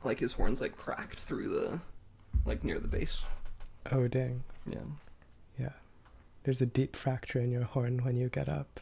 [0.04, 1.80] like his horn's like cracked through the
[2.46, 3.24] like near the base.
[3.92, 4.44] Oh, dang.
[4.66, 4.80] Yeah.
[5.60, 5.74] Yeah.
[6.44, 8.80] There's a deep fracture in your horn when you get up.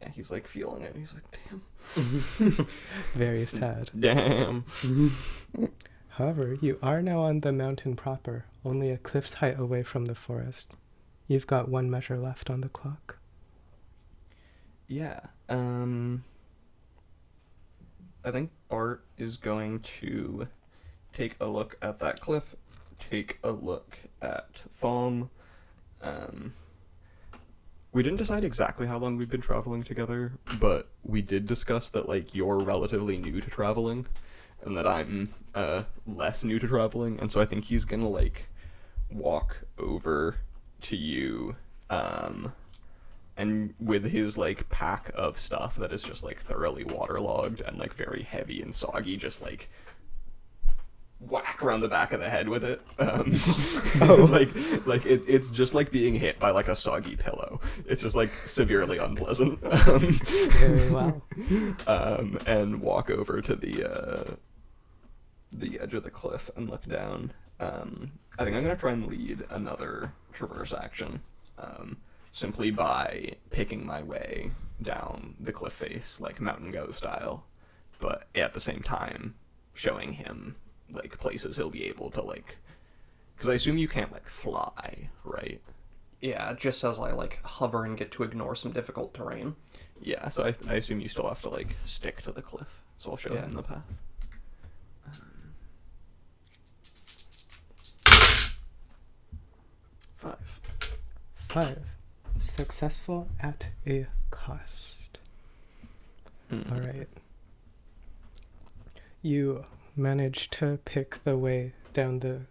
[0.00, 0.94] Yeah, he's like feeling it.
[0.96, 1.62] He's like, damn.
[3.14, 3.90] Very sad.
[3.98, 4.64] Damn.
[6.18, 10.16] However, you are now on the mountain proper, only a cliff's height away from the
[10.16, 10.74] forest.
[11.28, 13.18] You've got one measure left on the clock.
[14.88, 15.20] Yeah.
[15.48, 16.24] Um.
[18.24, 20.48] I think Bart is going to
[21.12, 22.56] take a look at that cliff,
[22.98, 25.30] take a look at Thom.
[26.02, 26.54] Um.
[27.92, 32.08] We didn't decide exactly how long we've been traveling together, but we did discuss that
[32.08, 34.06] like you're relatively new to traveling,
[34.68, 38.46] and that I'm uh less new to traveling, and so I think he's gonna like
[39.10, 40.36] walk over
[40.82, 41.56] to you,
[41.90, 42.52] um,
[43.36, 47.94] and with his like pack of stuff that is just like thoroughly waterlogged and like
[47.94, 49.70] very heavy and soggy, just like
[51.20, 52.80] whack around the back of the head with it.
[52.98, 53.32] Um,
[54.30, 54.50] like
[54.86, 57.60] like it, it's just like being hit by like a soggy pillow.
[57.86, 59.58] It's just like severely unpleasant.
[59.64, 61.22] Um, Very well.
[61.86, 64.34] um, and walk over to the uh,
[65.52, 67.32] the edge of the cliff and look down.
[67.60, 71.20] Um, I think I'm gonna try and lead another traverse action,
[71.58, 71.96] um,
[72.32, 74.50] simply by picking my way
[74.82, 77.44] down the cliff face, like Mountain Go style,
[77.98, 79.34] but at the same time
[79.74, 80.54] showing him
[80.90, 82.56] like places he'll be able to like.
[83.36, 85.60] Because I assume you can't like fly, right?
[86.20, 89.54] Yeah, just as I like hover and get to ignore some difficult terrain.
[90.00, 92.82] Yeah, so I, I assume you still have to like stick to the cliff.
[92.98, 93.42] So I'll show Yeah.
[93.42, 93.82] him the path.
[100.18, 100.60] Five.
[101.48, 101.78] Five.
[102.36, 105.18] Successful at a cost.
[106.50, 106.62] Hmm.
[106.72, 107.08] All right.
[109.22, 109.64] You
[109.96, 112.42] manage to pick the way down the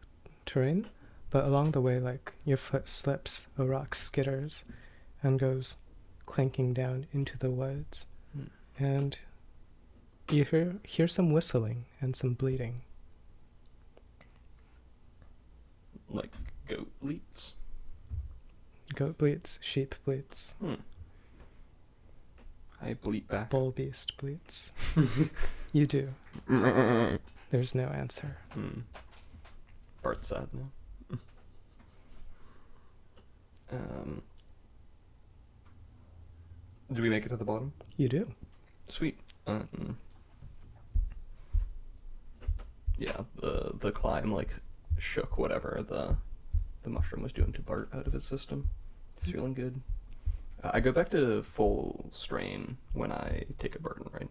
[0.46, 0.88] terrain,
[1.30, 4.64] but along the way, like your foot slips, a rock skitters,
[5.24, 5.78] and goes
[6.26, 8.44] clanking down into the woods, Hmm.
[8.78, 9.20] and
[10.30, 12.82] you hear hear some whistling and some bleeding.
[16.10, 16.32] Like
[16.68, 17.54] goat bleats.
[18.98, 20.74] Goat bleats, sheep bleats, Hmm.
[22.82, 23.52] I bleat back.
[23.52, 24.72] bull beast bleats.
[25.72, 26.10] you do.
[26.48, 27.16] hmm.
[27.52, 28.38] There's no answer.
[30.02, 30.72] Bart's sad now.
[33.72, 34.22] Um.
[36.92, 37.74] Do we make it to the bottom?
[37.98, 38.32] You do.
[38.90, 39.20] Sweet.
[39.46, 39.98] Um,
[42.98, 44.56] yeah, the the climb like
[44.98, 46.16] shook whatever the
[46.84, 48.70] the mushroom was doing to Bart out of his system.
[49.28, 49.82] He's feeling good.
[50.64, 54.30] Uh, I go back to full strain when I take a burden, right?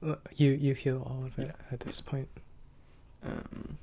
[0.00, 1.72] Uh, You you heal all of it Yeah.
[1.72, 2.28] at this point.
[3.24, 3.76] Um,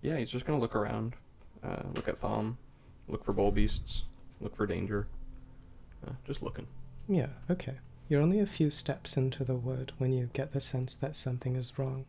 [0.00, 1.14] yeah, he's just gonna look around,
[1.62, 2.58] uh, look at Thom,
[3.06, 4.02] look for bull beasts,
[4.40, 5.06] look for danger.
[6.04, 6.66] Uh, just looking.
[7.08, 7.76] Yeah, okay.
[8.08, 11.54] You're only a few steps into the wood when you get the sense that something
[11.54, 12.06] is wrong.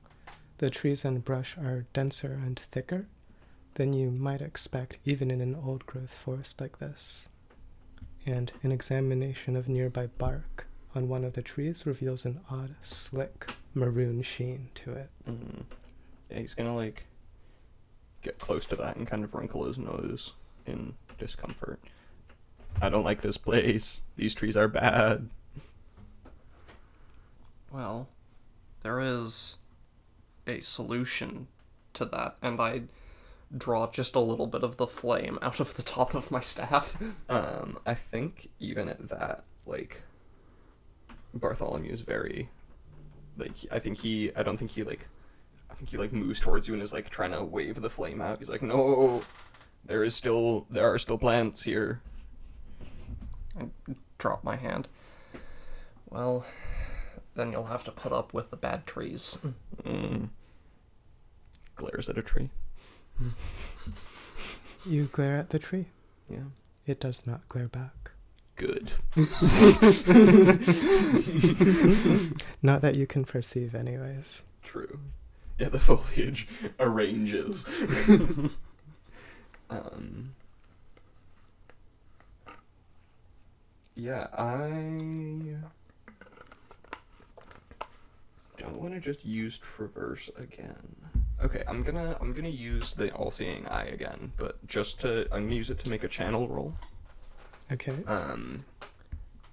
[0.63, 3.08] The trees and brush are denser and thicker
[3.73, 7.28] than you might expect even in an old growth forest like this.
[8.26, 13.52] And an examination of nearby bark on one of the trees reveals an odd, slick
[13.73, 15.10] maroon sheen to it.
[15.30, 15.63] Mm.
[16.32, 17.08] Yeah, he's gonna like
[18.21, 20.32] get close to that and kind of wrinkle his nose
[20.65, 21.82] in discomfort.
[22.82, 23.99] I don't like this place.
[24.15, 25.30] These trees are bad.
[27.69, 28.08] Well,
[28.82, 29.58] there is
[30.47, 31.47] a solution
[31.93, 32.84] to that, and I
[33.56, 36.97] draw just a little bit of the flame out of the top of my staff.
[37.29, 40.03] Um, I think even at that, like,
[41.34, 42.49] Bartholomew is very,
[43.38, 45.08] like, I think he, I don't think he like,
[45.71, 48.21] I think he like moves towards you and is like trying to wave the flame
[48.21, 48.38] out.
[48.39, 49.21] He's like, no,
[49.86, 52.01] there is still, there are still plants here.
[53.60, 53.67] I
[54.19, 54.88] drop my hand.
[56.10, 56.45] Well,
[57.36, 59.39] then you'll have to put up with the bad trees.
[59.86, 60.30] Mm.
[61.76, 62.50] Glares at a tree.
[64.86, 65.86] You glare at the tree.
[66.30, 66.46] Yeah.
[66.86, 68.12] It does not glare back.
[68.56, 68.91] Good.
[72.62, 74.43] Not that you can perceive, anyways.
[74.63, 75.00] True.
[75.58, 76.48] Yeah, the foliage
[76.80, 77.65] arranges.
[79.69, 80.36] um.
[83.96, 85.56] Yeah, I
[88.63, 90.95] don't want to just use traverse again.
[91.43, 95.56] Okay, I'm gonna I'm gonna use the all-seeing eye again, but just to I'm gonna
[95.56, 96.73] use it to make a channel roll.
[97.71, 97.95] Okay.
[98.08, 98.63] Um,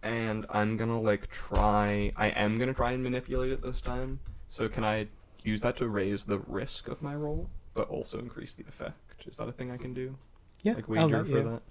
[0.02, 2.12] and I'm gonna like try.
[2.16, 4.20] I am gonna try and manipulate it this time.
[4.48, 5.06] So can I
[5.42, 9.26] use that to raise the risk of my roll, but also increase the effect?
[9.26, 10.16] Is that a thing I can do?
[10.62, 11.50] Yeah, Like I'll wager let for you.
[11.50, 11.62] that.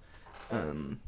[0.51, 0.99] Um,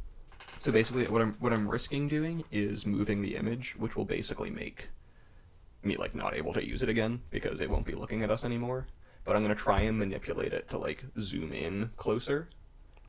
[0.59, 4.49] so basically, what I'm what I'm risking doing is moving the image, which will basically
[4.51, 4.89] make
[5.83, 8.43] me like not able to use it again because it won't be looking at us
[8.45, 8.87] anymore.
[9.23, 12.49] But I'm gonna try and manipulate it to like zoom in closer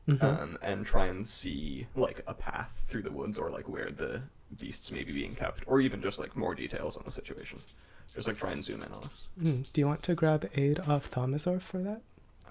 [0.07, 0.21] Mhm.
[0.23, 4.21] um, and try and see like a path through the woods or like where the
[4.59, 7.57] beasts may be being kept, or even just like more details on the situation.
[8.13, 9.27] Just like try and zoom in on us.
[9.39, 12.01] Mm, Do you want to grab aid off Thomazor for that?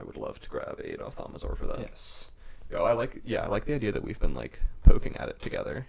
[0.00, 1.80] I would love to grab aid off Thomazor for that.
[1.80, 2.32] yes.
[2.70, 5.40] Yo, I like yeah, I like the idea that we've been like poking at it
[5.42, 5.86] together.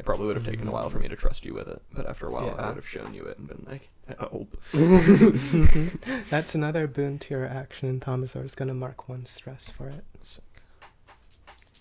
[0.00, 2.06] It probably would have taken a while for me to trust you with it, but
[2.06, 4.56] after a while I would have shown you it and been like, help.
[6.30, 9.90] That's another boon to your action, and Thomazor is going to mark one stress for
[9.90, 10.04] it.
[10.22, 10.42] Sick.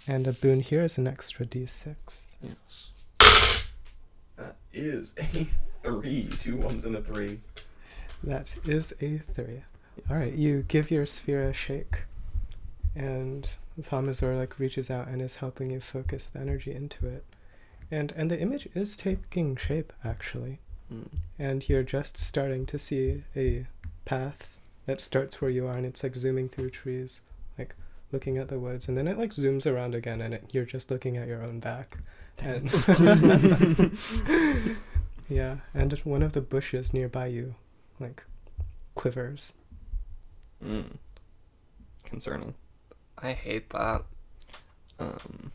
[0.05, 2.35] And a boon here is an extra d6.
[2.43, 2.89] Yes.
[4.35, 5.47] That is a
[5.81, 6.27] three.
[6.41, 7.39] Two ones and a three.
[8.21, 9.63] That is a three.
[9.95, 10.05] Yes.
[10.09, 11.99] All right, you give your sphere a shake,
[12.97, 13.49] and
[13.81, 17.23] Thomazor like reaches out and is helping you focus the energy into it,
[17.91, 20.59] and and the image is taking shape actually,
[20.91, 21.07] Mm.
[21.37, 23.67] and you're just starting to see a
[24.05, 27.21] path that starts where you are, and it's like zooming through trees,
[27.59, 27.75] like
[28.11, 30.89] looking at the woods, and then it like zooms around again, and it, you're just
[30.89, 31.97] looking at your own back,
[32.39, 32.71] and
[35.29, 37.53] yeah, and one of the bushes nearby you,
[37.99, 38.23] like,
[38.95, 39.57] quivers.
[40.65, 40.97] Mm.
[42.03, 42.55] Concerning.
[43.21, 44.03] I hate that.
[44.97, 45.51] Um,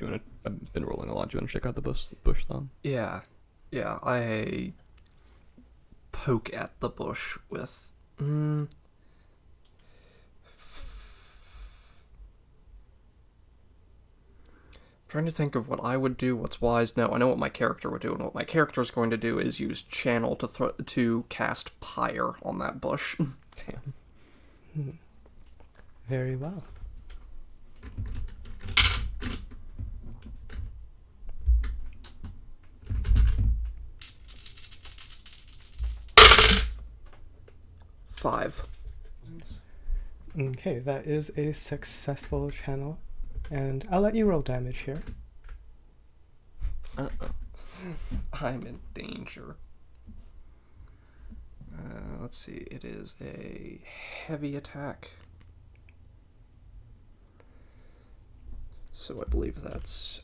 [0.00, 0.50] do you want to?
[0.50, 1.28] I've been rolling a lot.
[1.28, 2.70] Do you want to check out the bush, bush thumb?
[2.82, 3.20] Yeah.
[3.70, 4.72] Yeah, I
[6.10, 7.92] poke at the bush with.
[8.18, 8.68] Mm,
[15.08, 16.96] trying to think of what I would do, what's wise.
[16.96, 19.16] No, I know what my character would do, and what my character is going to
[19.16, 23.16] do is use channel to thro- to cast pyre on that bush.
[24.76, 24.98] Damn.
[26.08, 26.64] Very well.
[38.20, 38.64] Five.
[40.38, 42.98] Okay, that is a successful channel,
[43.50, 45.00] and I'll let you roll damage here.
[46.98, 47.30] Uh oh.
[48.42, 49.56] I'm in danger.
[51.74, 52.66] Uh, let's see.
[52.70, 53.80] It is a
[54.26, 55.12] heavy attack.
[58.92, 60.20] So I believe that's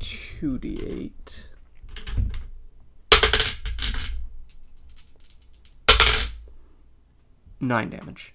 [0.00, 1.12] 2d8.
[7.60, 8.32] Nine damage.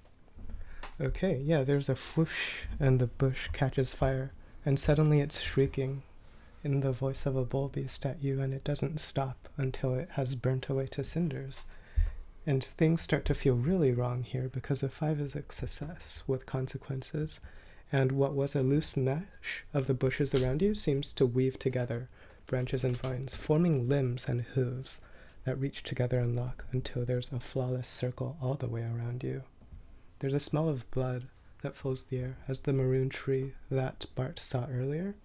[1.01, 4.31] Okay, yeah, there's a whoosh, and the bush catches fire,
[4.63, 6.03] and suddenly it's shrieking
[6.63, 10.09] in the voice of a bull beast at you, and it doesn't stop until it
[10.11, 11.65] has burnt away to cinders.
[12.45, 16.45] And things start to feel really wrong here because a five is a success with
[16.45, 17.39] consequences,
[17.91, 22.07] and what was a loose mesh of the bushes around you seems to weave together,
[22.45, 25.01] branches and vines, forming limbs and hooves
[25.45, 29.43] that reach together and lock until there's a flawless circle all the way around you.
[30.19, 31.27] There's a smell of blood
[31.61, 35.15] that fills the air as the maroon tree that Bart saw earlier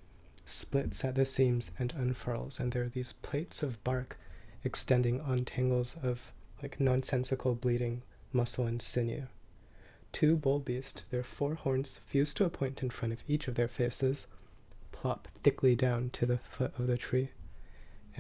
[0.45, 4.19] splits at the seams and unfurls, and there are these plates of bark
[4.65, 8.03] extending on tangles of like nonsensical bleeding
[8.33, 9.27] muscle and sinew.
[10.13, 13.55] Two bull beasts, their four horns fused to a point in front of each of
[13.55, 14.27] their faces,
[14.93, 17.31] plop thickly down to the foot of the tree,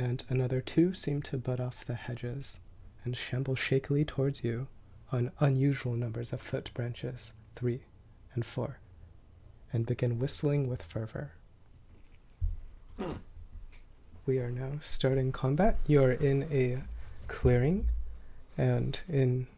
[0.01, 2.61] and another two seem to butt off the hedges
[3.05, 4.67] and shamble shakily towards you
[5.13, 7.83] on unusual numbers of foot branches, three
[8.33, 8.79] and four,
[9.75, 11.33] and begin whistling with fervor.
[12.99, 13.13] Hmm.
[14.25, 15.77] We are now starting combat.
[15.87, 16.83] You are in a
[17.29, 17.89] clearing,
[18.57, 19.49] and in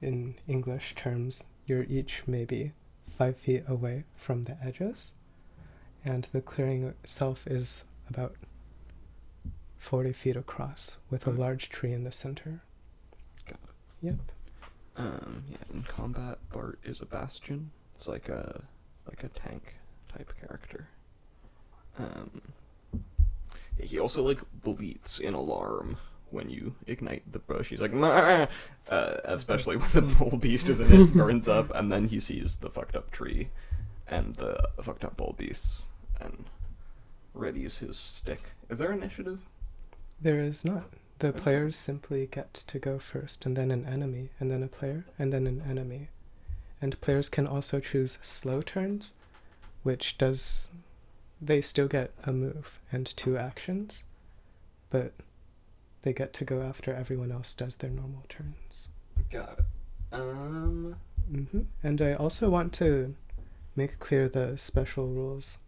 [0.00, 2.72] in English terms, you're each maybe
[3.08, 5.14] five feet away from the edges,
[6.04, 8.34] and the clearing itself is about
[9.82, 11.38] forty feet across, with a Okay.
[11.40, 12.62] large tree in the center.
[13.46, 13.58] Got
[14.00, 14.16] Yep.
[14.96, 17.70] Um, yeah, in combat, Bart is a bastion.
[17.96, 18.62] It's like a
[19.06, 19.74] like a tank
[20.08, 20.88] type character.
[21.98, 22.42] Um,
[23.78, 25.96] he also like bleats in alarm
[26.30, 27.68] when you ignite the bush.
[27.68, 28.46] He's like, uh,
[29.24, 32.70] especially when the bull beast is in it, burns up, and then he sees the
[32.70, 33.48] fucked up tree
[34.06, 35.84] and the fucked up bull beast
[36.20, 36.44] and
[37.36, 38.40] readies his stick.
[38.70, 39.40] Is there initiative?
[40.22, 40.84] There is not.
[41.18, 45.04] The players simply get to go first, and then an enemy, and then a player,
[45.18, 46.08] and then an enemy.
[46.80, 49.16] And players can also choose slow turns,
[49.82, 50.72] which does.
[51.40, 54.04] They still get a move and two actions,
[54.90, 55.12] but
[56.02, 58.88] they get to go after everyone else does their normal turns.
[59.30, 59.64] Got it.
[60.12, 60.96] Um,
[61.28, 63.16] hmm And I also want to
[63.74, 65.58] make clear the special rules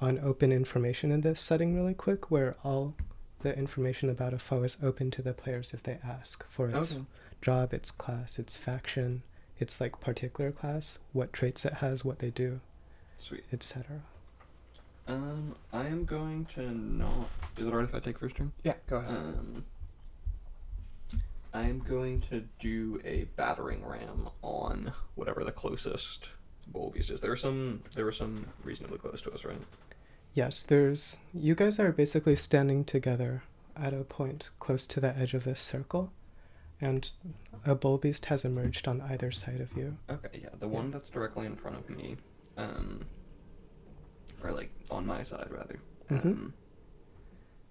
[0.00, 2.94] on open information in this setting really quick, where all
[3.40, 6.98] the information about a foe is open to the players if they ask for its
[7.00, 7.08] Okay.
[7.40, 9.22] job, its class, its faction,
[9.58, 12.60] its like particular class, what traits it has, what they do,
[13.20, 13.44] sweet.
[13.52, 14.02] etc.
[15.06, 17.28] Um, I am going to not.
[17.56, 18.52] Is it alright if I take first turn?
[18.62, 19.12] Yeah, go ahead.
[19.14, 19.64] Um,
[21.54, 26.30] I am going to do a battering ram on whatever the closest
[26.66, 27.20] bull beast is.
[27.22, 27.82] There are some.
[27.94, 29.56] There are some reasonably close to us, right?
[30.38, 33.42] Yes, there's you guys are basically standing together
[33.76, 36.12] at a point close to the edge of this circle,
[36.80, 37.10] and
[37.66, 39.96] a bull beast has emerged on either side of you.
[40.08, 42.18] Okay, yeah, the one that's directly in front of me,
[42.56, 43.04] um,
[44.40, 45.80] or like on my side rather.
[46.08, 46.24] Mhm.
[46.24, 46.54] Um,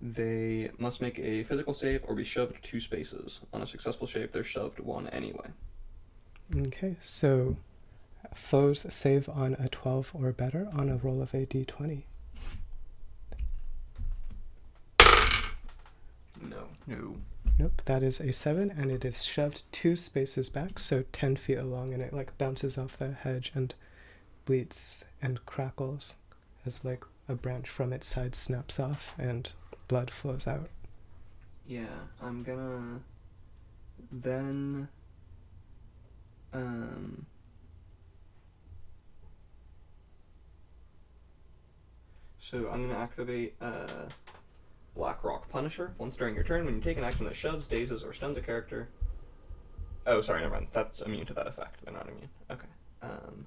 [0.01, 3.39] they must make a physical save or be shoved two spaces.
[3.53, 5.51] On a successful save, they're shoved one anyway.
[6.53, 7.55] Okay, so
[8.36, 12.03] foes save on a 12 or better on a roll of a d20.
[16.88, 16.96] No.
[16.96, 17.16] No.
[17.60, 21.58] Nope, that is a 7, and it is shoved two spaces back, so 10 feet
[21.58, 23.74] along, and it like bounces off the hedge and
[24.46, 26.18] bleats and crackles
[26.66, 29.50] as like a branch from its side snaps off and
[29.88, 30.70] blood flows out.
[31.68, 31.86] Yeah,
[32.22, 33.02] I'm gonna
[34.12, 34.88] then
[36.54, 37.26] um
[42.40, 44.08] So I'm gonna activate uh
[44.98, 45.93] Black Rock Punisher.
[45.98, 48.41] Once during your turn, when you take an action that shoves, dazes, or stuns a
[48.41, 48.89] character.
[50.06, 50.68] Oh, sorry, never mind.
[50.74, 51.86] That's immune to that effect.
[51.86, 52.30] They're not immune.
[52.50, 52.68] Okay.
[53.02, 53.45] Um.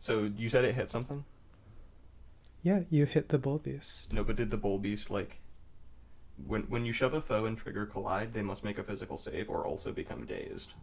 [0.00, 1.24] So you said it hit something?
[2.62, 4.12] Yeah, you hit the bull beast.
[4.12, 5.40] No, but did the bull beast like
[6.46, 9.48] when when you shove a foe and trigger collide, they must make a physical save
[9.48, 10.74] or also become dazed.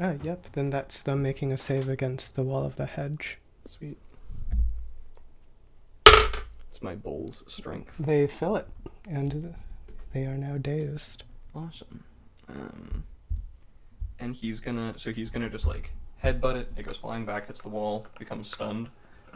[0.00, 3.38] Ah, yep, then that's them making a save against the wall of the hedge.
[3.66, 3.98] Sweet.
[6.82, 7.96] It's my bull's strength.
[7.98, 8.66] They fill it,
[9.08, 9.54] and
[10.12, 11.22] they are now dazed.
[11.54, 12.02] Awesome.
[12.48, 13.04] Um,
[14.18, 15.90] and he's gonna so he's gonna just like
[16.24, 16.72] headbutt it.
[16.76, 18.88] It goes flying back, hits the wall, becomes stunned,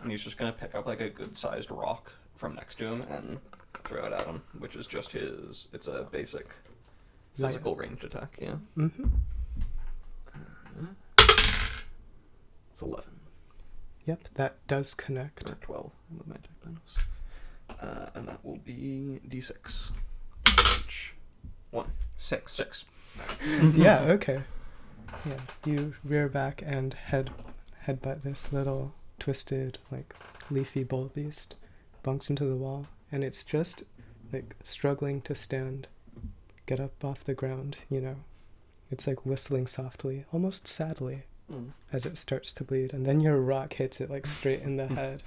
[0.02, 3.02] and he's just gonna pick up like a good sized rock from next to him
[3.02, 3.38] and
[3.84, 5.68] throw it at him, which is just his.
[5.72, 6.48] It's a basic
[7.38, 7.50] Light.
[7.50, 8.36] physical range attack.
[8.42, 8.56] Yeah.
[8.76, 9.04] Mm-hmm.
[12.72, 13.12] It's eleven.
[14.04, 15.48] Yep, that does connect.
[15.48, 16.96] or 12 with my attack bonus.
[17.80, 19.90] Uh, and that will be d6.
[20.56, 21.14] Which,
[21.70, 22.52] one, Six.
[22.52, 22.84] six.
[23.74, 24.42] yeah, okay.
[25.24, 27.30] Yeah, you rear back and head
[27.86, 30.14] headbutt this little twisted, like
[30.50, 31.56] leafy bull beast,
[32.02, 33.84] bunks into the wall, and it's just
[34.32, 35.88] like struggling to stand,
[36.66, 38.16] get up off the ground, you know,
[38.90, 41.22] It's like whistling softly, almost sadly,
[41.52, 41.70] Mm.
[41.92, 44.86] as it starts to bleed, and then your rock hits it like straight in the
[44.94, 45.22] head,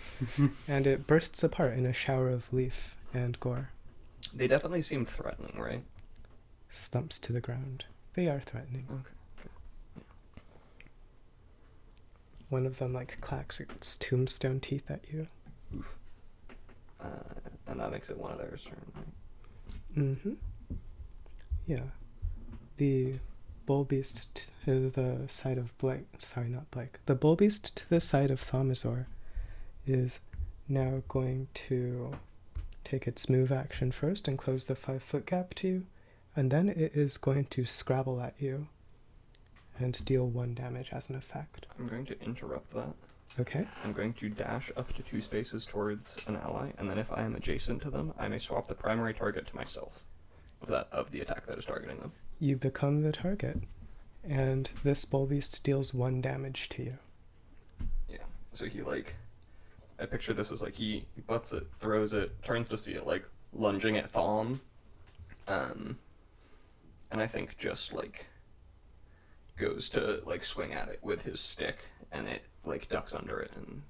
[0.68, 3.70] and it bursts apart in a shower of leaf and gore,
[4.34, 5.84] They definitely seem threatening, right?
[6.70, 7.86] Stumps to the ground.
[8.16, 8.86] They are threatening.
[8.92, 10.04] Okay.
[12.50, 15.28] One of them like clacks its tombstone teeth at you.
[17.00, 17.06] Uh,
[17.68, 18.66] and that makes it one of theirs.
[18.68, 20.04] Right?
[20.06, 20.34] Mm-hmm.
[21.66, 21.84] Yeah.
[22.78, 23.16] The
[23.70, 26.08] bull beast to the side of Blake.
[26.18, 26.98] Sorry, not Blake.
[27.06, 29.06] The bull beast to the side of Thomazor
[29.86, 30.22] is
[30.68, 32.14] now going to
[32.84, 35.86] take its move action first and close the five foot gap to you,
[36.36, 38.70] and then it is going to scrabble at you
[39.78, 41.68] and deal one damage as an effect.
[41.78, 42.96] I'm going to interrupt that.
[43.40, 43.68] Okay.
[43.86, 47.22] I'm going to dash up to two spaces towards an ally, and then if I
[47.22, 50.00] am adjacent to them, I may swap the primary target to myself
[50.60, 52.14] of that of the attack that is targeting them.
[52.40, 53.58] You become the target,
[54.24, 56.98] and this bull beast deals one damage to you.
[58.10, 58.18] Yeah.
[58.54, 59.16] So he like,
[60.00, 63.26] I picture this as like he, butts it, throws it, turns to see it like
[63.54, 64.62] lunging at Thom,
[65.48, 65.98] um,
[67.12, 68.28] and I think just like
[69.58, 71.80] goes to like swing at it with his stick,
[72.12, 73.82] and it like ducks under it and.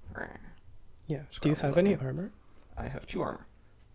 [1.07, 1.21] Yeah.
[1.41, 2.31] Do you have any armor?
[2.77, 3.47] I have two armor.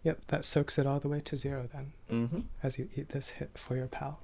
[0.02, 2.40] Yep, that soaks it all the way to zero then, Mm-hmm.
[2.62, 4.20] as you eat this hit for your pal.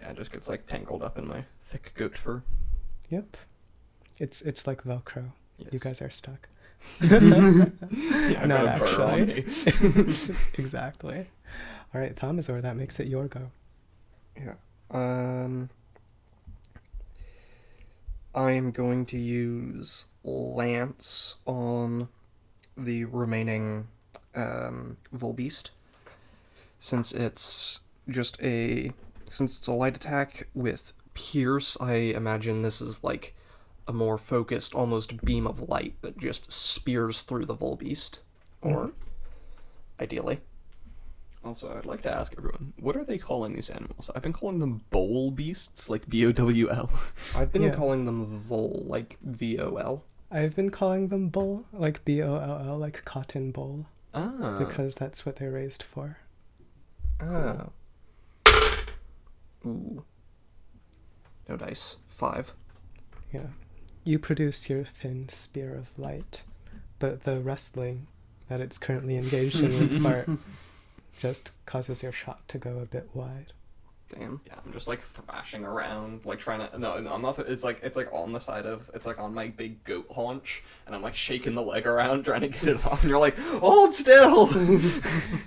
[0.00, 2.42] Yeah, it just gets like tangled up in my thick goat fur.
[3.10, 3.36] Yep.
[4.18, 5.32] It's it's like Velcro.
[5.58, 5.72] Yes.
[5.72, 6.48] You guys are stuck.
[7.00, 10.36] yeah, Not got a burr on actually.
[10.58, 11.26] exactly.
[11.94, 13.50] All right, Thomazor, that makes it your go.
[14.36, 14.54] Yeah.
[14.90, 15.70] Um.
[18.34, 22.08] I am going to use Lance on
[22.76, 23.88] the remaining
[24.34, 25.70] um, Volbeast.
[26.78, 28.92] Since it's just a.
[29.30, 33.34] Since it's a light attack with Pierce, I imagine this is like
[33.86, 38.18] a more focused, almost beam of light that just spears through the Volbeast.
[38.62, 38.92] Or.
[40.00, 40.40] Ideally.
[41.44, 44.10] Also, I'd like to ask everyone, what are they calling these animals?
[44.14, 46.90] I've been calling them bowl beasts, like B O W L.
[47.36, 47.74] I've been Yeah.
[47.74, 50.04] calling them Vol, like V O L.
[50.30, 54.56] I've been calling them bull, like B O L L, like cotton bowl, Ah.
[54.58, 56.18] because that's what they're raised for.
[57.20, 57.70] Oh.
[59.68, 60.04] Ooh.
[61.48, 61.96] No dice.
[62.08, 62.52] Five.
[63.32, 63.48] Yeah.
[64.04, 66.44] You produce your thin spear of light,
[66.98, 68.06] but the wrestling
[68.48, 70.28] that it's currently engaged in with Bart
[71.20, 73.52] just causes your shot to go a bit wide.
[74.10, 74.40] Damn.
[74.46, 76.78] Yeah, I'm just like thrashing around, like trying to.
[76.78, 77.38] No, no, I'm not.
[77.40, 78.90] It's like it's like on the side of.
[78.94, 82.40] It's like on my big goat haunch, and I'm like shaking the leg around, trying
[82.40, 83.02] to get it off.
[83.02, 84.48] And you're like, hold still.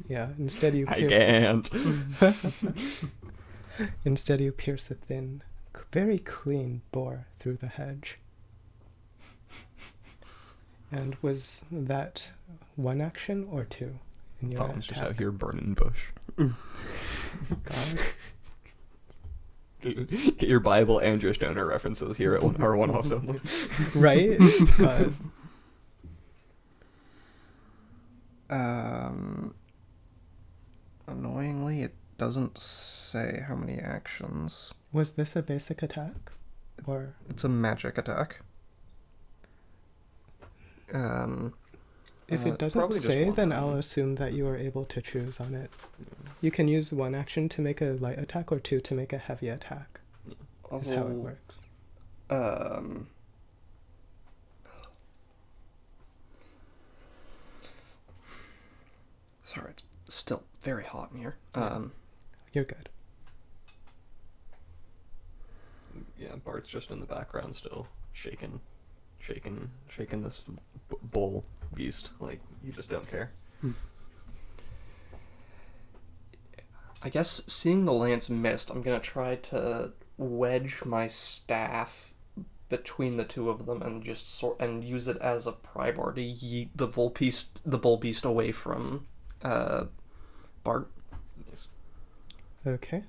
[0.07, 1.69] Yeah, instead you I can't.
[4.05, 5.43] Instead you pierce a thin,
[5.91, 8.17] very clean bore through the hedge.
[10.91, 12.31] And was that
[12.75, 13.99] one action or two
[14.41, 16.07] in your Tom's just out here burning bush.
[16.37, 16.51] God.
[19.81, 23.39] Get get your Bible and your stoner references here at one or one offs only.
[23.95, 24.39] Right?
[24.77, 25.13] God.
[28.47, 29.55] Um.
[31.07, 34.75] Annoyingly, it doesn't say how many actions.
[34.93, 36.31] Was this a basic attack?
[36.85, 38.41] Or It's a magic attack.
[40.93, 41.55] Um.
[42.27, 45.01] if Uh, it doesn't probably just say, then I'll assume that you are able to
[45.01, 45.71] choose on it.
[46.41, 49.17] You can use one action to make a light attack or two to make a
[49.17, 49.99] heavy attack.
[50.79, 51.69] Is how it works.
[52.29, 53.07] Um.
[59.41, 61.35] Sorry, it's still very hot in here.
[61.55, 61.93] Um.
[62.53, 62.89] You're good.
[66.17, 68.59] Yeah, Bart's just in the background still, shaking,
[69.19, 70.41] shaking, shaking this
[70.89, 71.43] b- bull
[71.73, 72.11] beast.
[72.19, 73.31] Like you just don't care.
[77.03, 82.13] I guess seeing the lance missed, I'm gonna try to wedge my staff
[82.69, 86.11] between the two of them and just sort and use it as a pry bar
[86.13, 89.07] to yeet the bull beast the bull beast away from
[89.43, 89.85] uh,
[90.63, 90.89] Bart.
[92.65, 93.03] Okay.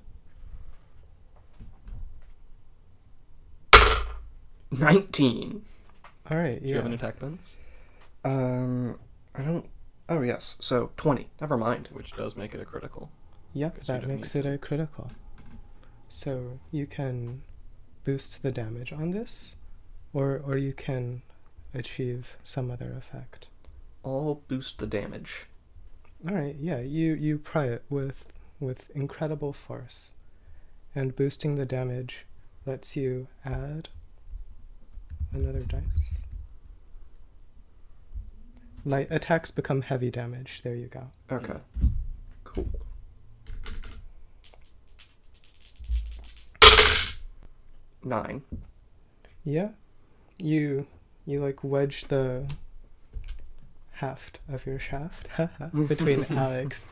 [4.71, 5.63] Nineteen.
[6.29, 6.61] All right.
[6.61, 7.39] Do you have an attack bonus?
[8.25, 8.95] Um,
[9.35, 9.69] I don't.
[10.09, 11.29] Oh yes, so twenty.
[11.39, 11.89] Never mind.
[11.91, 13.11] Which does make it a critical.
[13.53, 15.11] Yep, you that don't makes need it a critical.
[16.09, 17.43] So you can
[18.03, 19.57] boost the damage on this,
[20.11, 21.21] or or you can
[21.73, 23.47] achieve some other effect.
[24.03, 25.45] I'll boost the damage.
[26.27, 28.32] All right, yeah, you you pry it with
[28.65, 30.13] with incredible force,
[30.95, 32.25] and boosting the damage
[32.65, 33.89] lets you add
[35.33, 36.23] another dice.
[38.85, 40.61] Light attacks become heavy damage.
[40.61, 41.11] There you go.
[41.31, 41.59] Okay.
[42.43, 42.69] Cool.
[48.03, 48.41] Nine.
[49.45, 49.69] Yeah.
[50.37, 50.87] You
[51.25, 52.45] you like wedge the
[53.91, 55.29] haft of your shaft
[55.87, 56.87] between Alex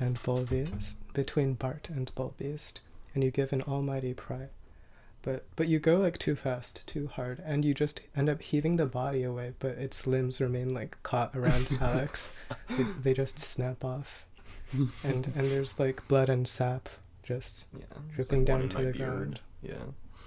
[0.00, 2.80] and Bulbeast, between Bart and Bulbeast,
[3.14, 4.48] and you give an almighty pry.
[5.22, 8.76] But but you go like too fast, too hard, and you just end up heaving
[8.76, 12.34] the body away, but its limbs remain like caught around Alex.
[12.68, 14.24] They, they just snap off.
[15.04, 16.88] And and there's like blood and sap
[17.22, 17.84] just Yeah.
[18.16, 18.96] dripping like, down to the beard.
[18.98, 19.40] ground.
[19.62, 19.84] Yeah.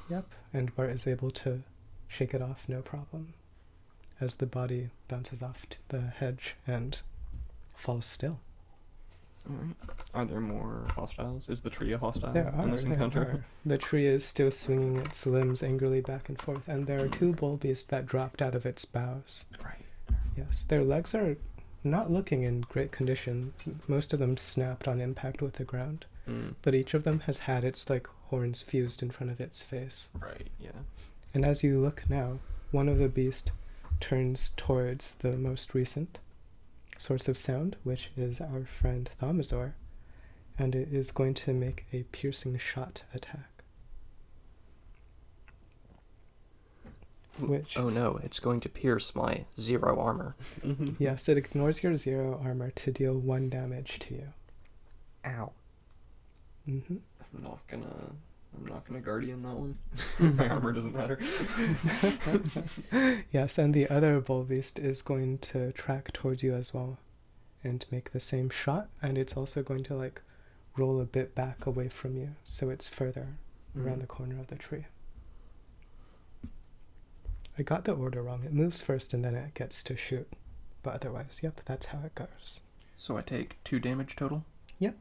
[0.10, 1.64] Yep, and Bart is able to
[2.08, 3.34] shake it off no problem
[4.22, 7.02] as the body bounces off the hedge and
[7.76, 8.40] falls still.
[9.50, 9.76] Alright.
[10.14, 11.48] Are there more hostiles?
[11.50, 13.22] Is the tree a hostile there are, in this there encounter?
[13.22, 13.46] are.
[13.66, 17.34] The tree is still swinging its limbs angrily back and forth, and there are two
[17.34, 19.46] bull beasts that dropped out of its boughs.
[19.64, 19.86] Right.
[20.36, 21.38] Yes, their legs are
[21.84, 23.54] not looking in great condition.
[23.88, 26.56] Most of them snapped on impact with the ground, Mm.
[26.62, 30.10] but each of them has had its like horns fused in front of its face.
[30.20, 30.48] Right.
[30.60, 30.72] Yeah.
[31.34, 32.40] And as you look now,
[32.72, 33.52] one of the beast
[34.02, 36.20] turns towards the most recent
[36.98, 39.74] source of sound, which is our friend Thaumasaur,
[40.58, 43.50] and it is going to make a piercing shot attack.
[47.40, 50.36] Which Oh no, it's going to pierce my zero armor.
[50.66, 50.96] Mhm.
[51.00, 54.28] Yes, it ignores your zero armor to deal one damage to you.
[55.26, 55.52] Ow.
[56.66, 58.14] hmm I'm not gonna.
[58.58, 59.78] I'm not gonna guardian that one.
[60.38, 61.20] my armor doesn't matter.
[63.32, 66.98] yes, and the other bull beast is going to track towards you as well
[67.64, 70.22] and make the same shot, and it's also going to like
[70.76, 73.28] roll a bit back away from you, so it's further
[73.76, 74.02] around Mm.
[74.02, 74.86] the corner of the tree.
[77.60, 78.44] I got the order wrong.
[78.46, 80.28] It moves first and then it gets to shoot.
[80.84, 82.62] But otherwise, yep, that's how it goes.
[82.96, 84.46] So I take two damage total?
[84.80, 84.96] Yep.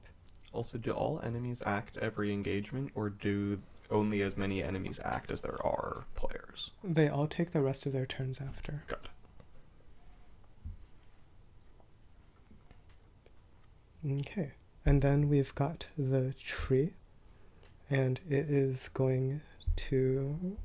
[0.57, 5.43] Also, do all enemies act every engagement, or do only as many enemies act as
[5.43, 6.71] there are players?
[6.83, 8.83] They all take the rest of their turns after.
[8.89, 9.11] Got
[14.05, 14.21] it.
[14.21, 14.53] Okay.
[14.87, 16.95] And then we've got the tree,
[17.91, 19.43] and it is going
[19.77, 20.57] to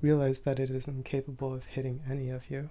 [0.00, 2.70] realize that it is incapable of hitting any of you.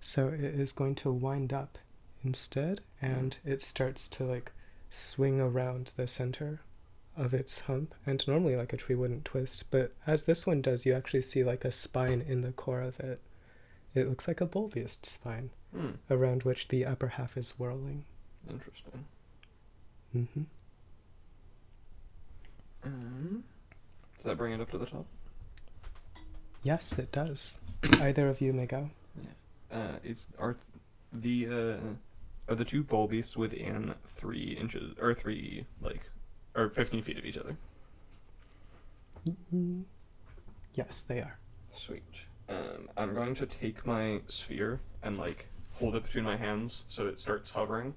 [0.00, 1.78] So it is going to wind up
[2.26, 4.52] instead, and it starts to like
[4.90, 6.60] swing around the center
[7.16, 7.94] of its hump.
[8.04, 11.44] And normally, like a tree wouldn't twist, but as this one does, you actually see
[11.44, 13.20] like a spine in the core of it.
[13.94, 15.92] It looks like a bull beast spine Hmm.
[16.10, 18.04] around which the upper half is whirling.
[18.48, 19.04] Interesting.
[20.16, 20.42] Mm-hmm.
[22.84, 23.44] Um,
[24.16, 25.06] does that bring it up to the top?
[26.62, 27.58] Yes, it does.
[28.00, 28.90] Either of you may go.
[29.72, 30.56] Uh, is are
[31.12, 31.76] the uh
[32.48, 36.02] are the two bull beasts within three inches or three like
[36.54, 37.56] or fifteen feet of each other?
[39.54, 39.84] Mm,
[40.74, 41.38] Yes, they are.
[41.74, 42.02] Sweet.
[42.48, 47.06] Um, I'm going to take my sphere and like hold it between my hands so
[47.06, 47.94] it starts hovering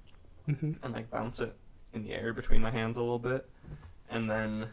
[0.48, 0.72] Mm-hmm.
[0.82, 1.54] and like bounce it
[1.92, 3.48] in the air between my hands a little bit,
[4.08, 4.66] and then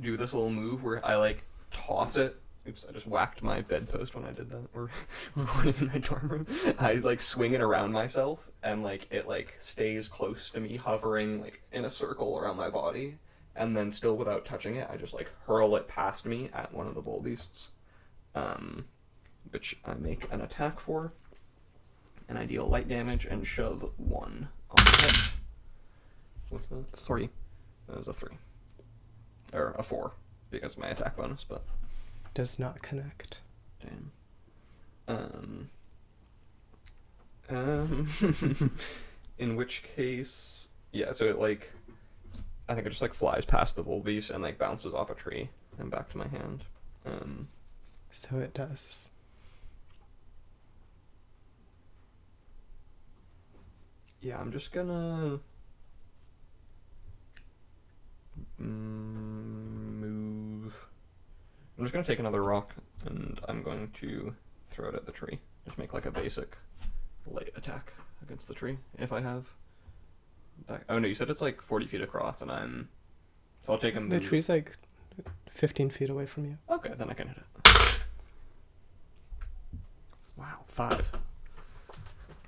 [0.00, 2.36] do this little move where I like toss it.
[2.70, 4.72] Oops, I just whacked my bedpost when I did that.
[4.72, 4.90] We're
[5.34, 6.46] recording in my dorm room.
[6.78, 11.40] I like swing it around myself, and like it like stays close to me, hovering
[11.40, 13.18] like in a circle around my body,
[13.56, 16.86] and then still without touching it, I just like hurl it past me at one
[16.86, 17.70] of the bull beasts,
[18.36, 18.84] um,
[19.50, 21.12] which I make an attack for,
[22.28, 25.16] and I deal light damage and shove one on the head.
[26.50, 26.84] What's that?
[26.98, 27.30] Three.
[27.88, 28.36] That was a three.
[29.52, 30.12] Or a four,
[30.52, 31.64] because my attack bonus, but
[32.34, 33.40] Does not connect.
[33.82, 34.12] damn.
[35.08, 35.70] Um.
[37.48, 38.72] Um.
[39.38, 41.12] in which case, yeah.
[41.12, 41.72] So it like,
[42.68, 45.14] I think it just like flies past the bull beast and like bounces off a
[45.14, 46.64] tree and back to my hand.
[47.04, 47.48] Um.
[48.10, 49.10] So it does.
[54.20, 55.40] Yeah, I'm just gonna
[58.60, 59.89] mm.
[61.80, 62.74] I'm just gonna take another rock
[63.06, 64.34] and I'm going to
[64.70, 65.38] throw it at the tree.
[65.64, 66.58] Just make like a basic
[67.26, 69.46] light attack against the tree if I have.
[70.68, 72.90] That, oh no, you said it's like 40 feet across and I'm.
[73.64, 74.10] So I'll take a move.
[74.10, 74.76] The tree's like
[75.52, 76.58] 15 feet away from you.
[76.68, 77.98] Okay, then I can hit it.
[80.36, 81.10] Wow, five.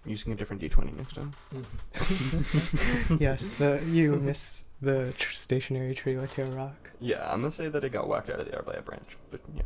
[0.04, 1.32] I'm using a different d20 next time.
[1.54, 3.16] Mm-hmm.
[3.18, 6.90] yes, the you miss the tr- stationary tree like your rock.
[7.00, 9.16] Yeah, I'm gonna say that it got whacked out of the air by a branch,
[9.30, 9.62] but yeah.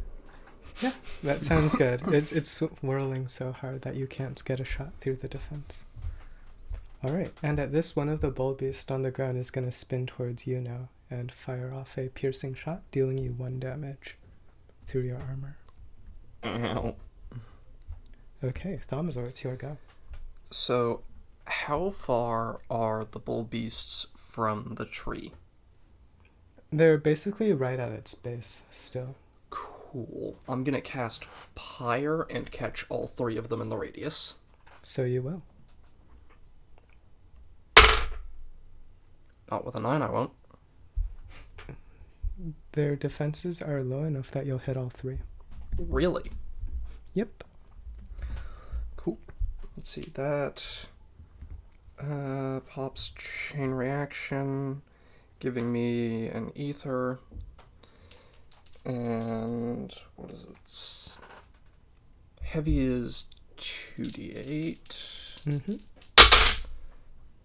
[0.82, 0.92] Yeah,
[1.22, 2.02] that sounds good.
[2.08, 5.86] It's it's whirling so hard that you can't get a shot through the defense.
[7.02, 9.66] All right, and at this, one of the bull beasts on the ground is going
[9.66, 14.16] to spin towards you now and fire off a piercing shot, dealing you one damage
[14.86, 15.56] through your armor.
[16.44, 16.94] Ow.
[18.42, 19.78] Okay, Thomazor, it's your go.
[20.50, 21.02] So,
[21.46, 25.32] how far are the bull beasts from the tree?
[26.72, 29.14] They're basically right at its base still.
[29.50, 30.38] Cool.
[30.48, 31.24] I'm gonna cast
[31.54, 34.36] Pyre and catch all three of them in the radius.
[34.82, 35.42] So you will.
[39.50, 40.32] Not with a nine, I won't.
[42.72, 45.18] Their defenses are low enough that you'll hit all three.
[45.78, 46.30] Really?
[47.14, 47.44] Yep.
[48.96, 49.18] Cool.
[49.76, 50.86] Let's see that.
[52.00, 54.82] Uh, pops chain reaction,
[55.40, 57.18] giving me an ether.
[58.84, 61.18] And what is it?
[62.44, 63.26] Heavy is
[63.58, 64.78] 2d8.
[65.46, 65.74] Mm-hmm.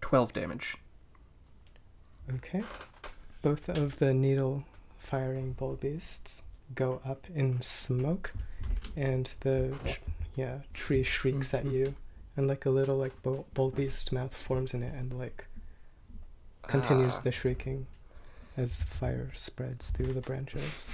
[0.00, 0.76] 12 damage.
[2.34, 2.62] Okay.
[3.40, 4.64] Both of the needle
[4.98, 6.44] firing bull beasts
[6.74, 8.32] go up in smoke,
[8.96, 9.74] and the
[10.36, 11.72] yeah tree shrieks at Mhm.
[11.72, 11.94] you,
[12.36, 15.46] and like a little like bull, bull beast mouth forms in it, and like
[16.66, 17.86] continues Ah, the shrieking
[18.56, 20.92] as fire spreads through the branches.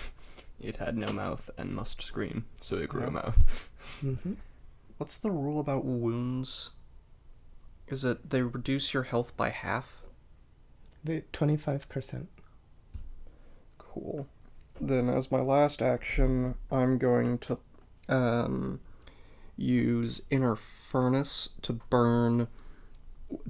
[0.61, 3.07] It had no mouth and must scream, so it grew Yeah.
[3.09, 3.68] a mouth.
[4.03, 4.32] Mm-hmm.
[4.97, 6.70] What's the rule about wounds?
[7.86, 10.03] Is it they reduce your health by half?
[11.05, 12.28] The twenty-five percent.
[13.78, 14.26] Cool.
[14.80, 17.59] Then, as my last action, I'm going to
[18.09, 18.80] um,
[19.59, 22.48] use Inner Furnace to burn,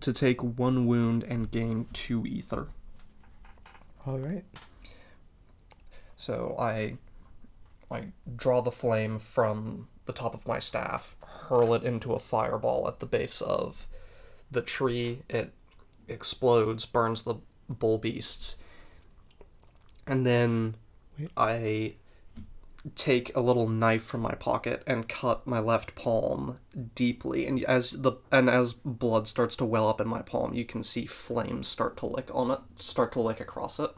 [0.00, 2.68] to take one wound and gain two ether.
[4.06, 4.44] All right.
[6.16, 6.96] So I,
[7.90, 8.06] I
[8.36, 12.98] draw the flame from the top of my staff, hurl it into a fireball at
[12.98, 13.86] the base of
[14.50, 15.22] the tree.
[15.28, 15.52] It
[16.09, 17.36] explodes, burns the
[17.68, 18.56] bull beasts,
[20.06, 20.74] and then
[21.18, 21.30] Wait.
[21.36, 21.94] I
[22.95, 26.59] take a little knife from my pocket and cut my left palm
[26.95, 30.64] deeply and as the and as blood starts to well up in my palm you
[30.64, 33.91] can see flames start to lick on it start to lick across it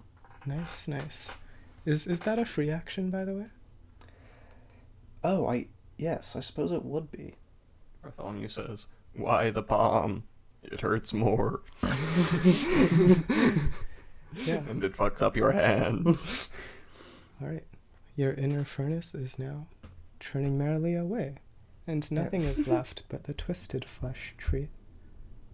[0.47, 1.37] Nice, nice.
[1.85, 3.47] Is is that a free action, by the way?
[5.23, 5.67] oh i
[5.99, 7.35] yes i suppose it would be
[8.03, 10.25] Bartholomew says, Why the palm?
[10.63, 11.93] It hurts more, Yeah.
[14.69, 16.07] and it fucks up your hand.
[16.07, 17.65] All right.
[18.21, 19.67] Your inner furnace is now
[20.19, 21.37] churning merrily away,
[21.87, 24.69] and nothing is left but the twisted flesh tree,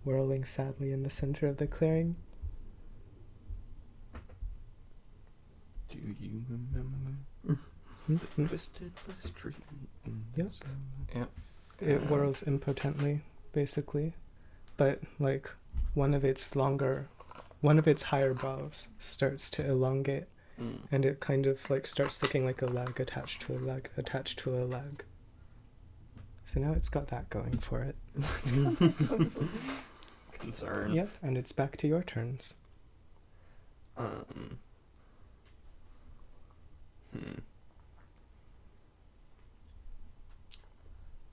[0.02, 2.16] whirling sadly in the center of the clearing.
[5.88, 8.16] Do you remember Hmm?
[8.16, 9.54] the twisted flesh tree?
[10.04, 10.48] in Yep.
[10.48, 11.28] December?
[11.80, 13.20] It whirls impotently,
[13.52, 14.12] basically,
[14.76, 15.48] but like
[15.94, 17.06] one of its longer,
[17.60, 20.24] one of its higher boughs starts to elongate,
[20.60, 20.78] Mm.
[20.90, 24.38] and it kind of like starts looking like a leg attached to a leg attached
[24.40, 25.04] to a leg.
[26.46, 27.96] So now it's got that going for it.
[30.38, 30.94] Concern.
[30.94, 32.54] Yep, and it's back to your turns.
[33.98, 34.58] Um.
[37.12, 37.40] Hmm.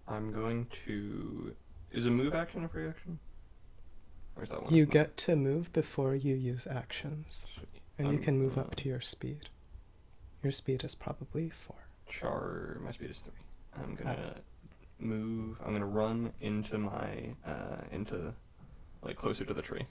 [0.08, 1.56] I'm going to.
[1.92, 3.20] Is a move action a free action?
[4.36, 4.74] Or is that one?
[4.74, 7.46] You get to move before you use actions,
[7.98, 9.50] And you can move gonna up to your speed.
[10.42, 11.76] Your speed is probably four.
[12.10, 12.78] Char.
[12.84, 13.84] My speed is three.
[13.84, 14.36] I'm gonna
[15.00, 15.60] move.
[15.66, 18.34] I'm gonna run into my uh into
[19.02, 19.86] like closer to the tree.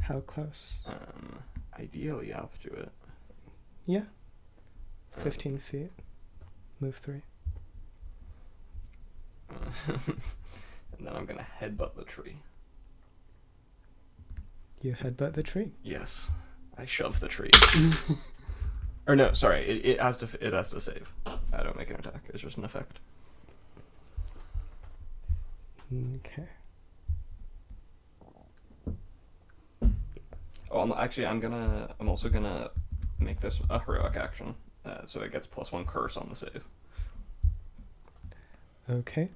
[0.00, 0.84] How close?
[0.86, 1.38] Um,
[1.78, 2.90] ideally up to it.
[3.86, 4.02] Yeah,
[5.16, 5.90] Um, 15 feet.
[6.80, 7.22] Move three.
[9.50, 9.54] Uh,
[10.98, 12.38] and then I'm gonna headbutt the tree.
[14.82, 15.72] You headbutt the tree.
[15.82, 16.30] Yes,
[16.76, 17.50] I shove the tree.
[19.06, 21.12] or no, sorry, it, it has to it has to save.
[21.52, 22.22] I don't make an attack.
[22.28, 22.98] It's just an effect.
[26.16, 26.48] Okay.
[30.70, 32.70] Oh, I'm actually I'm gonna I'm also gonna
[33.18, 34.54] make this a heroic action,
[34.84, 36.64] uh, so it gets plus one curse on the save.
[38.90, 39.28] Okay.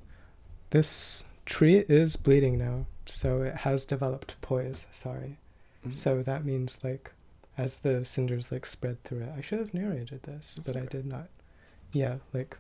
[0.71, 4.87] This tree is bleeding now, so it has developed poise.
[4.93, 5.39] Sorry.
[5.87, 5.93] Mm.
[5.93, 7.13] So that means like,
[7.59, 10.87] as the cinders like spread through it, I should have narrated this, That's but I
[10.87, 11.29] did not.
[11.93, 12.57] Yeah, like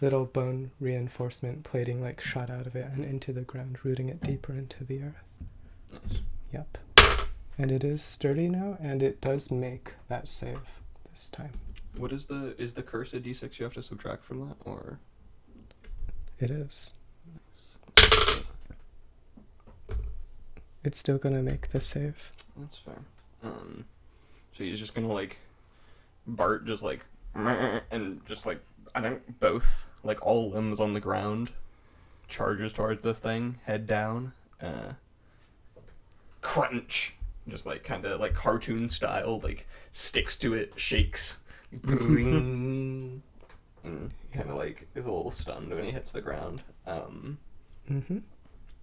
[0.00, 4.22] little bone reinforcement plating like shot out of it and into the ground, rooting it
[4.22, 5.24] deeper into the earth.
[5.92, 6.20] Nice.
[6.52, 6.78] Yep.
[7.58, 10.80] and it is sturdy now, and it does make that save
[11.10, 11.52] this time.
[11.96, 15.00] What is the is the curse a d6 you have to subtract from that or?
[16.38, 16.94] It is.
[20.84, 22.32] It's still gonna make the save.
[22.56, 22.98] That's fair.
[23.42, 23.86] Um,
[24.56, 25.38] so he's just gonna like,
[26.26, 27.00] Bart just like,
[27.90, 28.60] and just like
[28.94, 31.50] I think both like all limbs on the ground,
[32.28, 34.32] charges towards this thing, head down,
[34.62, 34.92] uh,
[36.40, 37.14] crunch,
[37.48, 41.38] just like kind of like cartoon style, like sticks to it, shakes,
[41.84, 43.22] and
[44.32, 46.62] kind of like is a little stunned when he hits the ground.
[46.86, 47.38] Um,
[47.90, 48.18] Mm-hmm.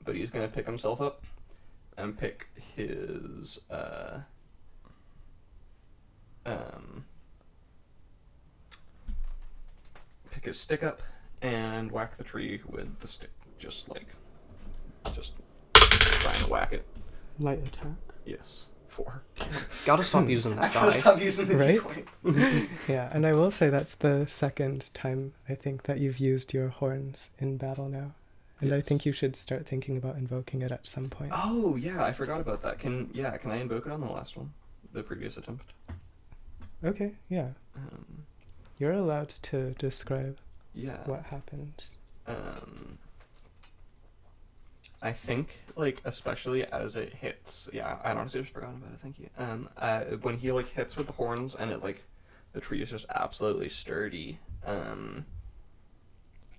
[0.05, 1.23] but he's gonna pick himself up
[1.97, 4.19] and pick his uh
[6.45, 7.05] um
[10.31, 11.01] pick his stick up
[11.41, 14.07] and whack the tree with the stick just like
[15.13, 15.33] just
[15.73, 16.85] trying to whack it
[17.39, 17.87] Light attack.
[18.25, 19.23] yes four
[19.85, 20.97] Gotta stop using that I gotta die.
[20.99, 21.75] stop using the Right?
[22.23, 22.67] decoy.
[22.87, 26.69] Yeah, and I will say that's the second time I think that you've used your
[26.69, 28.11] horns in battle now.
[28.61, 28.85] And I Yes.
[28.85, 31.31] think you should start thinking about invoking it at some point.
[31.33, 34.37] oh yeah i forgot about that can yeah can i invoke it on the last
[34.37, 34.53] one
[34.93, 35.65] the previous attempt
[36.83, 37.49] Okay, yeah.
[37.75, 38.23] um
[38.79, 40.37] You're allowed to describe
[40.75, 41.97] yeah what happens.
[42.27, 42.97] um
[45.01, 49.19] I think like especially as it hits yeah, I honestly just forgot about it, thank
[49.19, 49.29] you.
[49.37, 52.03] Um uh when he like hits with the horns and it like
[52.53, 55.25] the tree is just absolutely sturdy, um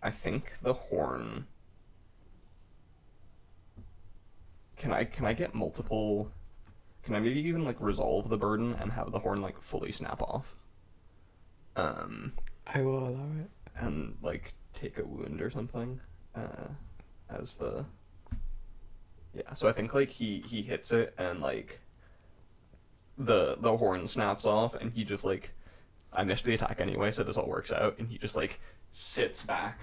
[0.03, 1.47] I think the horn
[4.77, 6.31] can I can I get multiple
[7.05, 10.23] can I maybe even like resolve the burden and have the horn like fully snap
[10.23, 10.57] off?
[11.77, 12.33] Um
[12.67, 13.51] I will allow it.
[13.77, 16.01] and like take a wound or something
[16.35, 16.69] uh
[17.31, 17.85] as the
[19.35, 21.81] yeah so i think like he he hits it and like
[23.19, 25.53] the the horn snaps off and he just like
[26.13, 28.61] i missed the attack anyway so this all works out and he just like
[28.93, 29.79] sits back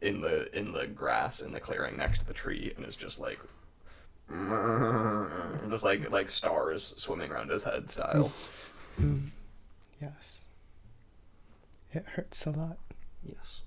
[0.00, 3.20] in the in the grass in the clearing next to the tree and is just
[3.20, 3.38] like
[5.70, 8.32] just like like stars swimming around his head style
[9.00, 9.28] Mm.
[10.00, 10.46] Yes.
[11.92, 12.78] It hurts a lot.
[13.24, 13.60] yes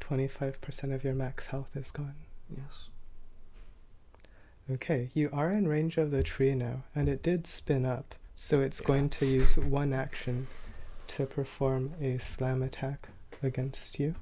[0.00, 2.16] 25% of your max health is gone.
[2.50, 2.88] yes
[4.70, 8.60] Okay, you are in range of the tree now, and it did spin up, so
[8.62, 8.86] it's Yeah.
[8.86, 10.46] going to use one action
[11.08, 13.08] to perform a slam attack
[13.42, 14.14] against you.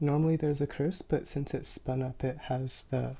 [0.00, 3.16] Normally there's a curse, but since it's spun up, it has the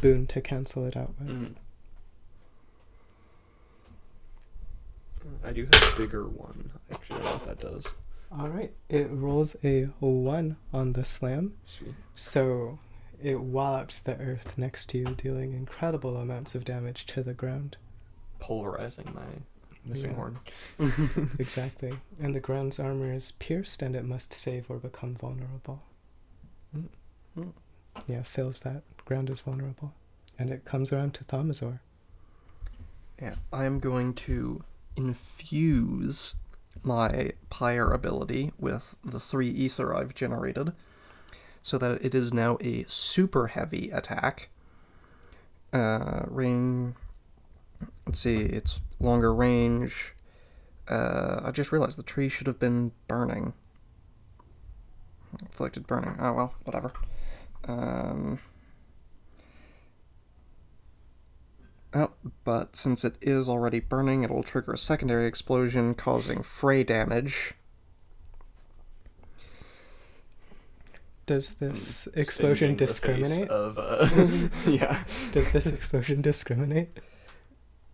[0.00, 1.28] boon to cancel it out with.
[1.28, 1.54] Mm.
[5.44, 6.70] I do have a bigger one.
[6.90, 7.84] Actually, I don't know what that does.
[8.32, 11.94] Alright, it rolls a 1 on the slam, Sweet.
[12.14, 12.78] so
[13.20, 17.76] it wallops the earth next to you, dealing incredible amounts of damage to the ground.
[18.38, 19.42] Pulverizing my
[19.84, 20.16] missing Yeah.
[20.16, 20.38] horn.
[21.38, 21.92] Exactly.
[22.20, 25.82] And the ground's armor is pierced and it must save or become vulnerable.
[26.76, 26.88] Mm.
[27.38, 27.52] Mm.
[28.06, 28.82] Yeah, fails that.
[29.04, 29.92] Ground is vulnerable.
[30.38, 31.80] And it comes around to Thaumasaur.
[33.20, 34.64] Yeah, I am going to
[34.96, 36.34] infuse
[36.82, 40.72] my pyre ability with the three ether I've generated,
[41.60, 44.48] so that it is now a super heavy attack.
[45.72, 46.94] Uh, range.
[48.06, 50.14] Let's see, it's longer range.
[50.88, 53.52] Uh, I just realized the tree should have been burning.
[55.40, 56.16] Inflicted burning.
[56.20, 56.92] Oh well, whatever.
[57.68, 58.40] Um.
[61.92, 62.10] Oh,
[62.44, 67.54] but since it is already burning, it'll trigger a secondary explosion, causing fray damage.
[71.26, 73.48] Does this Mm, explosion singing the face discriminate?
[73.48, 74.08] Of uh,
[74.70, 75.04] yeah.
[75.32, 76.98] Does this explosion discriminate?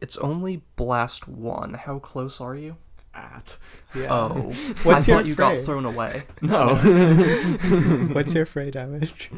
[0.01, 1.74] It's only blast one.
[1.74, 2.76] How close are you?
[3.14, 3.57] At.
[3.94, 4.09] Yeah.
[4.12, 4.30] Oh,
[4.82, 5.57] What's I your thought you fray?
[5.57, 6.24] got thrown away.
[6.42, 6.74] No.
[8.12, 9.30] What's your fray damage?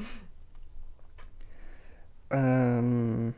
[2.31, 3.35] Um,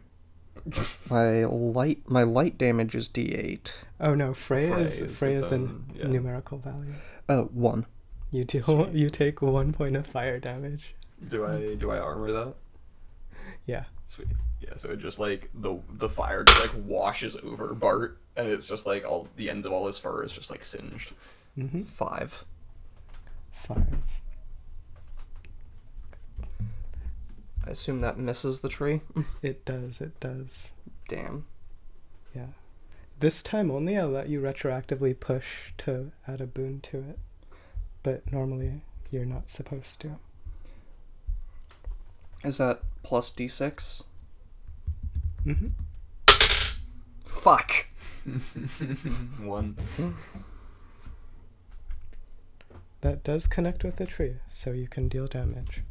[1.09, 3.71] my light my light damage is D8.
[4.01, 6.07] Oh no, fray, Fray is is fray its is the own- yeah.
[6.07, 6.95] numerical value.
[7.29, 7.87] Uh, one.
[8.33, 8.93] You deal Sweet.
[8.93, 10.95] you take one point of fire damage.
[11.29, 12.55] do I do I armor that?
[13.67, 13.85] Yeah.
[14.11, 14.27] Sweet.
[14.61, 14.75] Yeah.
[14.75, 18.85] So it just like the the fire just like washes over Bart, and it's just
[18.85, 21.13] like all the ends of all his fur is just like singed.
[21.57, 21.79] Mm-hmm.
[21.79, 22.45] Five.
[23.53, 23.87] Five.
[27.65, 29.03] I assume that misses the tree.
[29.43, 30.73] It does, it does.
[31.09, 31.47] Damn.
[32.35, 32.47] Yeah.
[33.21, 37.19] This time only I'll let you retroactively push to add a boon to it.
[38.03, 38.81] But normally
[39.13, 40.19] you're not supposed to.
[42.45, 44.05] Is that plus D6?
[45.45, 45.69] Mm-hmm.
[47.25, 47.87] Fuck.
[49.45, 49.77] One.
[53.03, 55.83] That does connect with the tree, so you can deal damage.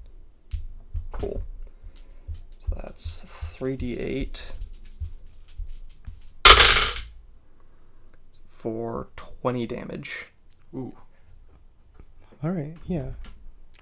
[1.12, 1.42] Cool.
[2.60, 3.26] So that's
[3.60, 4.68] 3d8
[8.48, 10.28] for 20 damage.
[10.76, 10.96] Ooh.
[12.44, 13.12] All right, yeah.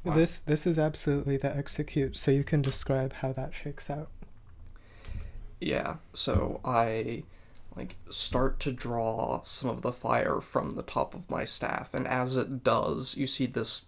[0.08, 0.16] Wow.
[0.16, 4.10] This this is absolutely the execute, so you can describe how that shakes out.
[5.60, 7.24] Yeah, so I
[7.76, 12.08] like start to draw some of the fire from the top of my staff, and
[12.08, 13.88] as it does, you see this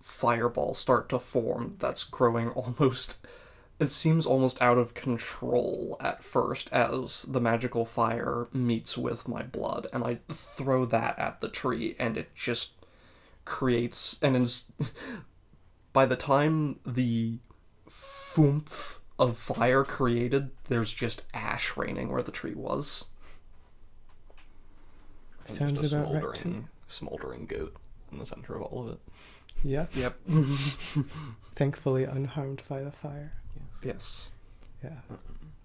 [0.00, 3.16] fireball start to form that's growing almost
[3.80, 9.42] it seems almost out of control at first as the magical fire meets with my
[9.42, 12.72] blood and I throw that at the tree and it just
[13.46, 14.70] creates and is
[15.94, 17.38] by the time the
[17.88, 23.06] thoomph of fire created, there's just ash raining where the tree was.
[25.46, 26.66] And Sounds just a about right to smoldering, me.
[26.88, 27.76] smoldering goat
[28.12, 29.00] in the center of all of it.
[29.62, 29.96] Yep.
[29.96, 30.16] Yep.
[31.54, 33.32] thankfully unharmed by the fire.
[33.82, 34.30] yes.
[34.82, 34.98] Yeah.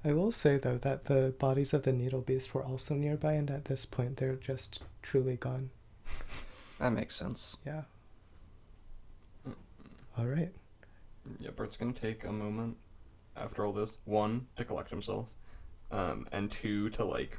[0.05, 3.49] I will say though that the bodies of the needle beast were also nearby, and
[3.51, 5.71] at this point they're just truly gone.
[6.80, 7.57] That makes sense.
[7.65, 7.82] Yeah.
[10.20, 10.51] All right.
[11.39, 12.76] Yeah, Bert's gonna take a moment
[13.38, 13.97] after all this.
[14.03, 15.28] One, to collect himself,
[15.91, 17.38] um, and two, to like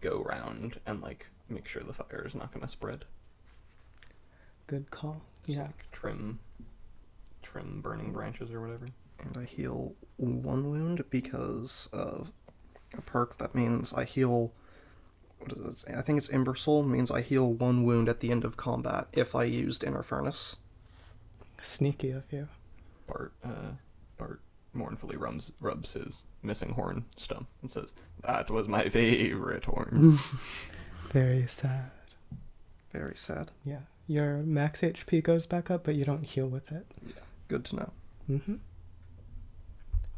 [0.00, 3.04] go around and like make sure the fire is not gonna spread.
[4.68, 5.22] Good call.
[5.44, 5.62] Just, Yeah.
[5.64, 6.38] like, trim,
[7.42, 8.86] trim burning branches or whatever.
[9.18, 12.32] And I heal one wound because of
[12.96, 14.52] a perk that means I heal.
[15.38, 15.94] What does it say?
[15.96, 19.08] I think it's Ember Soul means I heal one wound at the end of combat
[19.14, 20.58] if I used Inner Furnace.
[21.60, 22.48] Sneaky of you.
[23.06, 23.72] Bart, uh,
[24.18, 24.40] Bart
[24.72, 27.92] mournfully rubs rubs his missing horn stump and says,
[28.22, 30.18] "That was my favorite horn."
[31.10, 31.90] Very sad.
[32.92, 33.50] Very sad.
[33.64, 33.80] Yeah.
[34.06, 36.86] Your max HP goes back up, but you don't heal with it.
[37.06, 37.12] Yeah.
[37.48, 37.90] Good to know.
[38.28, 38.54] Mm-hmm.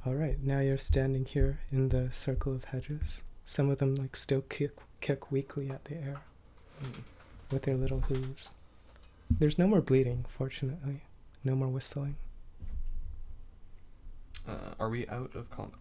[0.05, 0.43] All right.
[0.43, 3.25] Now you're standing here in the circle of hedges.
[3.45, 6.17] Some of them like still kick kick weakly at the air
[6.83, 7.03] Mm.
[7.53, 8.55] with their little hooves.
[9.31, 11.03] There's no more bleeding, fortunately.
[11.45, 12.17] No more whistling.
[14.49, 15.79] uh, are we out of combat?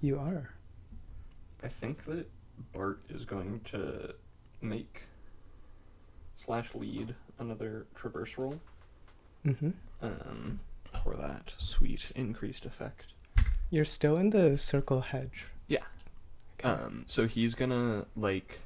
[0.00, 0.50] You are.
[1.62, 2.26] I think that
[2.72, 4.14] Bart is going to
[4.60, 5.02] make
[6.44, 8.60] slash lead another traverse roll
[9.46, 9.70] Mm-hmm.
[10.00, 10.60] um,
[11.02, 13.06] for that sweet increased effect.
[13.70, 15.46] You're still in the circle hedge.
[15.68, 15.82] Yeah.
[16.58, 16.68] Okay.
[16.68, 18.60] Um, so he's gonna like,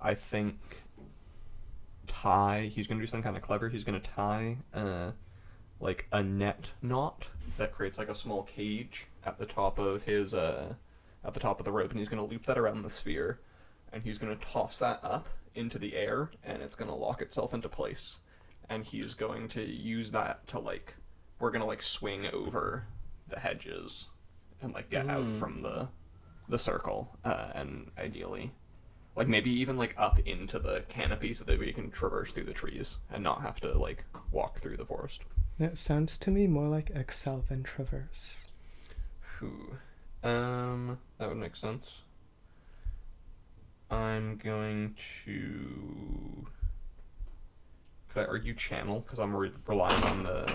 [0.00, 0.56] I think,
[2.06, 2.70] tie.
[2.72, 3.68] He's gonna do something kind of clever.
[3.68, 5.10] He's gonna tie, uh,
[5.80, 10.34] like a net knot that creates like a small cage at the top of his
[10.34, 10.74] uh,
[11.24, 13.40] at the top of the rope, and he's gonna loop that around the sphere,
[13.92, 17.68] and he's gonna toss that up into the air, and it's gonna lock itself into
[17.68, 18.16] place,
[18.68, 20.94] and he's going to use that to like,
[21.38, 22.84] we're gonna like swing over
[23.28, 24.06] the hedges,
[24.62, 25.38] and like get out Mm.
[25.38, 25.88] from the
[26.48, 28.50] the circle, uh, and ideally,
[29.14, 32.52] like maybe even like up into the canopy so that we can traverse through the
[32.52, 35.22] trees and not have to like walk through the forest.
[35.60, 38.48] It sounds to me more like excel than traverse.
[39.38, 39.76] Whew.
[40.24, 42.00] Um, that would make sense.
[43.90, 44.94] I'm going
[45.24, 46.46] to.
[48.08, 49.00] Could I argue channel?
[49.00, 50.50] Because I'm re- relying on the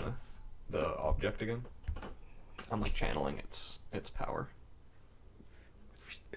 [0.72, 1.64] the object again.
[2.72, 4.50] I'm like channeling its its power.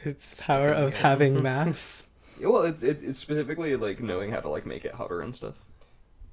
[0.04, 2.08] Its power of having mass.
[2.38, 5.54] Well, it's it, it's specifically like knowing how to like make it hover and stuff.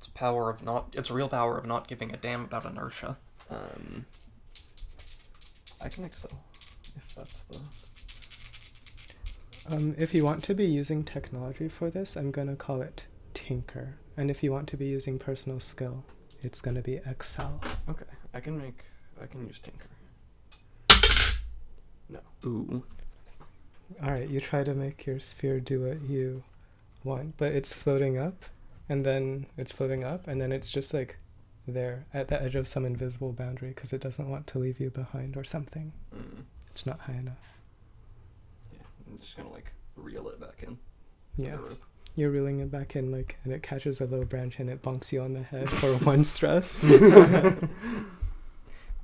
[0.06, 0.94] It's power of not.
[0.94, 3.18] It's real power of not giving a damn about inertia.
[3.50, 4.06] Um,
[5.84, 6.30] I can excel
[6.96, 7.58] if that's the.
[9.76, 13.96] Um, if you want to be using technology for this, I'm gonna call it tinker.
[14.16, 16.04] And if you want to be using personal skill,
[16.44, 17.60] it's gonna be excel.
[17.90, 18.84] Okay, I can make.
[19.20, 19.90] I can use tinker.
[22.10, 22.20] No.
[22.46, 22.84] Ooh.
[24.04, 26.44] All right, you try to make your sphere do what you
[27.04, 28.46] want, but it's floating up,
[28.90, 31.18] and then it's floating up, and then it's just like
[31.68, 34.90] there at the edge of some invisible boundary because it doesn't want to leave you
[34.92, 35.94] behind or something.
[36.16, 37.58] Mm, It's not high enough.
[38.72, 38.80] yeah,
[39.12, 40.78] I'm just gonna like reel it back in.
[41.38, 41.58] Yeah,
[42.16, 45.12] you're reeling it back in like, and it catches a little branch and it bonks
[45.12, 46.84] you on the head for one stress.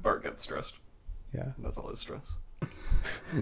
[0.02, 0.76] Bart gets stressed.
[1.34, 2.34] Yeah, That's all his stress.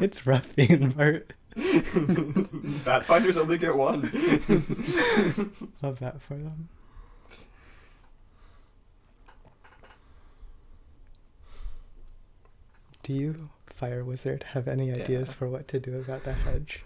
[0.00, 1.32] it's rough being Bart.
[2.84, 4.00] Pathfinders only get one.
[5.82, 6.68] Love that for them.
[13.02, 15.34] Do you fire wizard have any ideas Yeah.
[15.34, 16.84] for what to do about the hedge?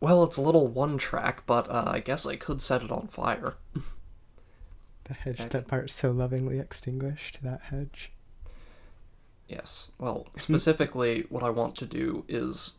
[0.00, 3.06] Well, it's a little one track, but uh, I guess I could set it on
[3.08, 3.54] fire.
[5.04, 8.10] The hedge that Bart so lovingly extinguished, that hedge.
[9.48, 9.90] Yes.
[9.98, 12.74] Well, specifically, what I want to do is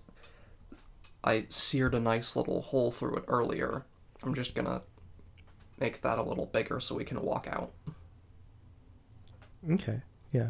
[1.24, 3.86] I seared a nice little hole through it earlier.
[4.24, 4.82] I'm just gonna
[5.80, 7.72] make that a little bigger so we can walk out.
[9.70, 10.02] Okay,
[10.32, 10.50] yeah.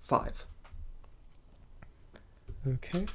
[0.00, 0.46] Five.
[2.66, 3.06] Okay.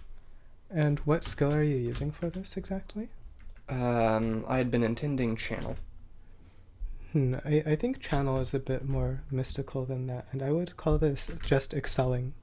[0.69, 3.09] And what skill are you using for this exactly?
[3.69, 5.78] Um, I had been intending channel.
[7.12, 10.78] Hmm, I, I think channel is a bit more mystical than that, and I would
[10.78, 12.34] call this just excelling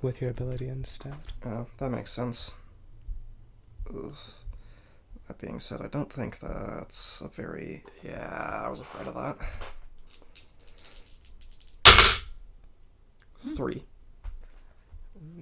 [0.00, 1.14] with your ability instead.
[1.44, 2.54] Oh, that makes sense.
[3.88, 4.14] Ugh.
[5.28, 7.84] That being said, I don't think that's a very.
[8.04, 9.36] Yeah, I was afraid of that.
[13.56, 13.84] Three.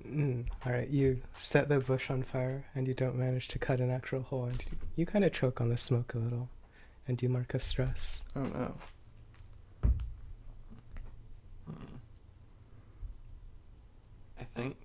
[0.07, 3.91] Mm, Alright, you set the bush on fire and you don't manage to cut an
[3.91, 6.49] actual hole, and you, you kind of choke on the smoke a little,
[7.07, 8.25] and do mark a stress.
[8.37, 8.75] Oh no.
[11.67, 11.97] Hmm.
[14.39, 14.77] I think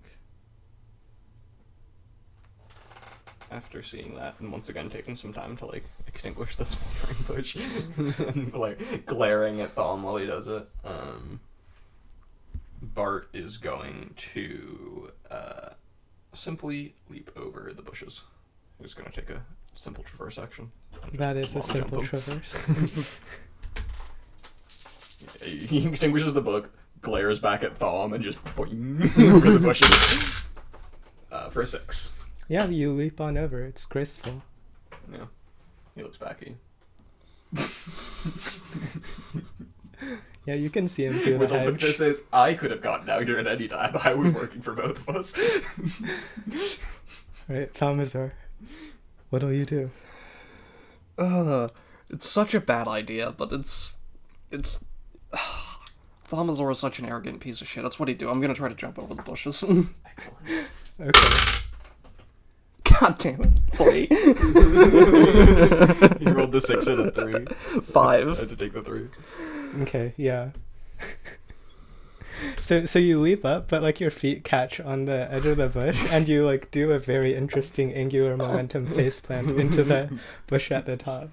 [3.50, 7.56] after seeing that, and once again taking some time to like extinguish the smoldering bush,
[8.18, 11.40] and gla- glaring at Thom while he does it, um,
[12.82, 15.70] Bart is going to uh,
[16.34, 18.22] simply leap over the bushes.
[18.80, 19.42] He's going to take a
[19.76, 20.70] simple traverse action.
[21.14, 23.20] That is a simple traverse.
[25.44, 29.00] He extinguishes the book, glares back at Thom, and just boing
[29.34, 30.46] over the bushes.
[31.32, 32.12] Uh, for a six.
[32.48, 33.64] yeah, you leap on over.
[33.64, 34.42] It's graceful.
[35.10, 35.24] Yeah.
[35.96, 36.56] He looks back at you.
[40.44, 41.96] Yeah, you can see him through With the a look that hedge.
[41.96, 43.96] says, I could have gotten out here at any time.
[44.04, 45.34] I was working for both of us.
[47.48, 48.30] Right, Thalmazor.
[49.30, 49.90] What'll you do?
[51.18, 51.68] Uh,
[52.08, 53.96] it's such a bad idea, but it's.
[54.50, 54.84] It's.
[56.28, 57.84] Thalmazor is such an arrogant piece of shit.
[57.84, 58.28] That's what he'd do.
[58.28, 59.62] I'm gonna try to jump over the bushes.
[60.06, 60.68] Excellent.
[61.00, 61.62] Okay.
[63.00, 63.52] God damn it.
[63.74, 64.06] Three.
[66.18, 67.44] He rolled the six and a three.
[67.82, 68.28] Five.
[68.28, 69.08] I had to take the three.
[69.82, 70.50] Okay, yeah.
[72.60, 75.68] So so you leap up, but like your feet catch on the edge of the
[75.68, 80.86] bush, and you like do a very interesting angular momentum faceplant into the bush at
[80.86, 81.30] the top,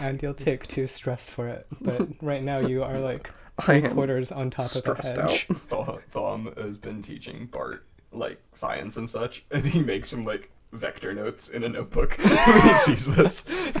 [0.00, 1.66] and you'll take two stress for it.
[1.80, 5.46] But right now you are like I three quarters on top of the stressed hedge.
[5.50, 5.68] out.
[5.68, 10.50] Thom, Thom has been teaching Bart, like, science and such, and he makes him, like,
[10.72, 13.72] vector notes in a notebook when he sees this.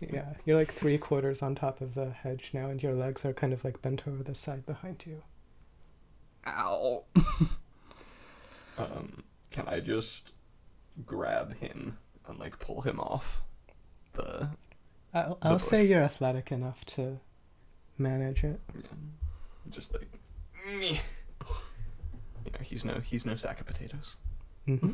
[0.00, 3.32] Yeah, you're like three quarters on top of the hedge now, and your legs are
[3.32, 5.22] kind of like bent over the side behind you.
[6.46, 7.04] Ow.
[8.76, 10.32] Um, can I just
[11.06, 11.96] grab him
[12.28, 13.40] and like pull him off
[14.14, 14.48] the?
[15.12, 17.20] I'll, The I'll say you're athletic enough to
[17.98, 18.60] manage it.
[18.74, 18.82] Yeah,
[19.70, 20.18] just like,
[20.66, 20.98] meh.
[22.44, 24.16] you know, he's no he's no sack of potatoes.
[24.66, 24.90] hmm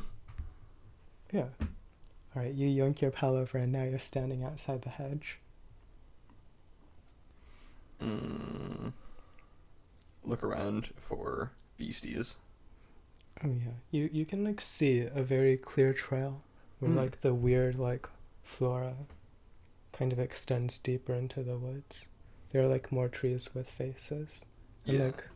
[1.32, 1.46] Yeah.
[2.36, 5.38] All right, you yank your pal over, and now you're standing outside the hedge.
[8.00, 8.92] Mm,
[10.24, 12.36] look around for beasties.
[13.42, 16.42] Oh yeah, you you can like see a very clear trail
[16.78, 16.96] where Hmm.
[16.96, 18.08] like the weird like
[18.42, 18.94] flora
[19.92, 22.08] kind of extends deeper into the woods.
[22.50, 24.46] There are like more trees with faces,
[24.86, 25.04] and Yeah.
[25.06, 25.28] like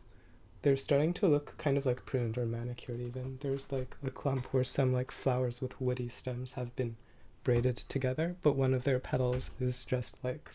[0.63, 2.99] they're starting to look kind of like pruned or manicured.
[3.01, 6.97] Even there's like a clump where some like flowers with woody stems have been
[7.43, 10.51] braided together, but one of their petals is just like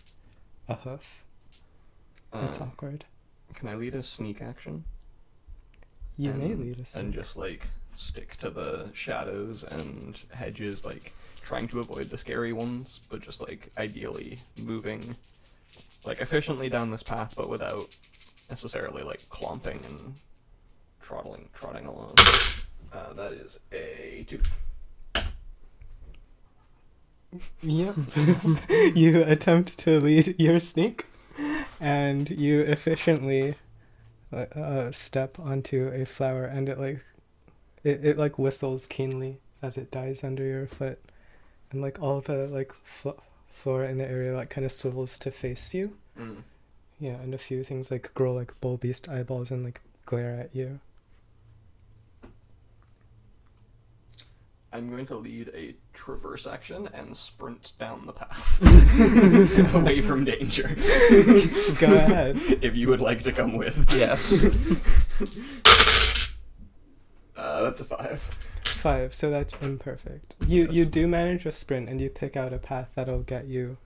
[0.69, 1.25] a hoof.
[2.37, 3.05] That's Uh, awkward.
[3.55, 4.85] Can I lead a sneak action?
[6.17, 7.05] You may lead a sneak.
[7.05, 7.67] and just like
[7.97, 11.13] stick to the shadows and hedges, like
[11.43, 15.03] trying to avoid the scary ones, but just like ideally moving
[16.05, 17.85] like efficiently down this path, but without
[18.49, 20.15] necessarily like clomping and
[21.01, 22.15] trotting trotting along.
[22.93, 24.41] Uh, that is a two.
[27.63, 27.95] Yep.
[28.97, 31.07] you attempt to lead your sneak,
[31.81, 33.55] and you efficiently
[34.33, 37.05] uh, step onto a flower, and it like
[37.83, 41.01] it, it like whistles keenly as it dies under your foot,
[41.71, 43.21] and like all the like fl-
[43.51, 45.97] flora in the area like kind of swivels to face you.
[46.19, 46.43] Mm.
[46.99, 50.55] Yeah, and a few things like grow like bull beast eyeballs and like glare at
[50.55, 50.81] you.
[54.73, 60.69] I'm going to lead a traverse action and sprint down the path away from danger.
[61.81, 62.37] Go ahead.
[62.63, 63.87] if you would like to come with.
[63.93, 64.45] Yes.
[67.37, 68.23] Uh, that's a five.
[68.65, 70.37] Five, so that's imperfect.
[70.47, 73.77] You you do manage a sprint and you pick out a path that'll get you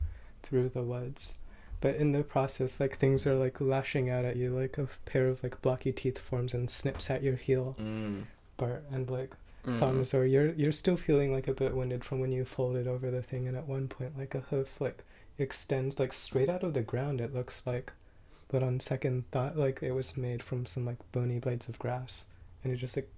[0.42, 1.36] through the woods.
[1.80, 5.28] But in the process, like things are like lashing out at you, like a pair
[5.28, 8.24] of like blocky teeth forms and snips at your heel, Mm.
[8.56, 9.32] Bart, and like
[9.66, 9.78] Mm.
[9.78, 13.22] Thaumasaur, you're you're still feeling like a bit winded from when you folded over the
[13.22, 15.04] thing, and at one point, like a hoof like
[15.38, 17.20] extends like straight out of the ground.
[17.20, 17.92] It looks like,
[18.48, 22.26] but on second thought, like it was made from some like bony blades of grass,
[22.62, 23.08] and it just like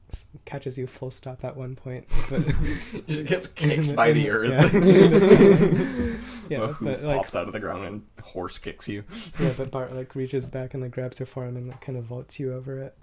[0.45, 2.07] catches you full stop at one point.
[2.31, 2.43] But
[3.09, 4.51] Just gets kicked by the earth.
[4.51, 4.67] Yeah.
[4.67, 9.03] a yeah, hoof but like pops out of the ground and horse kicks you.
[9.41, 12.05] yeah, but Bart like reaches back and like grabs your forearm and like kind of
[12.05, 12.97] vaults you over it.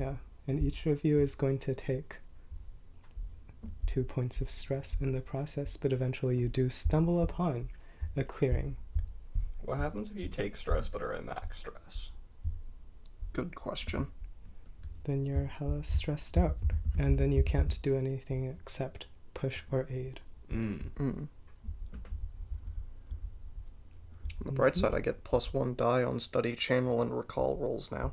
[0.00, 0.14] Yeah,
[0.48, 2.16] and each of you is going to take
[3.92, 7.68] two points of stress in the process, but eventually you do stumble upon
[8.16, 8.76] a clearing.
[9.60, 12.10] What happens if you take stress but are at max stress?
[13.34, 14.06] Good question.
[15.04, 16.56] Then you're hella stressed out,
[16.98, 20.20] and then you can't do anything except push or aid.
[20.50, 20.90] Mm.
[20.96, 21.28] Mm.
[24.40, 24.78] On the bright Mhm.
[24.78, 28.12] side, I get plus one die on study channel and recall rolls now.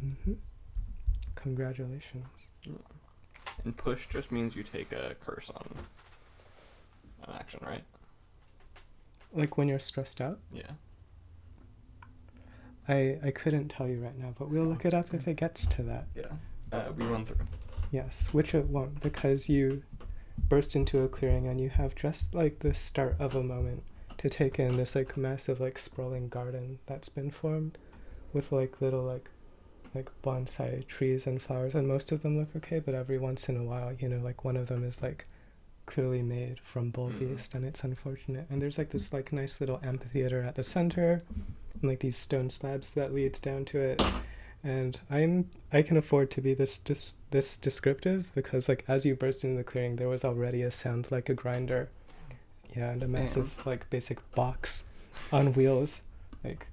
[0.00, 0.34] hmm
[1.34, 2.50] Congratulations.
[3.64, 5.66] And push just means you take a curse on
[7.26, 7.82] an action, right?
[9.32, 10.70] Like when you're stressed out, Yeah.
[12.86, 15.66] I I couldn't tell you right now, but we'll look it up if it gets
[15.68, 16.06] to that.
[16.14, 16.32] Yeah.
[16.72, 17.38] Uh, we run through.
[17.90, 19.82] Yes, which it won't because you
[20.48, 23.82] burst into a clearing and you have just like the start of a moment
[24.18, 27.78] to take in this like massive like sprawling garden that's been formed
[28.32, 29.30] with like little like
[29.94, 33.56] like bonsai trees and flowers and most of them look okay but every once in
[33.56, 35.26] a while you know like one of them is like
[35.86, 37.58] clearly made from bull beast mm-hmm.
[37.58, 38.46] and it's unfortunate.
[38.50, 41.22] And there's like this like nice little amphitheater at the center
[41.80, 44.02] and like these stone slabs that leads down to it.
[44.62, 49.14] And i'm i can afford to be this dis- this descriptive because like as you
[49.14, 51.90] burst into the clearing there was already a sound like a grinder.
[52.74, 54.86] Yeah and a massive like basic box
[55.32, 56.02] on wheels
[56.42, 56.66] like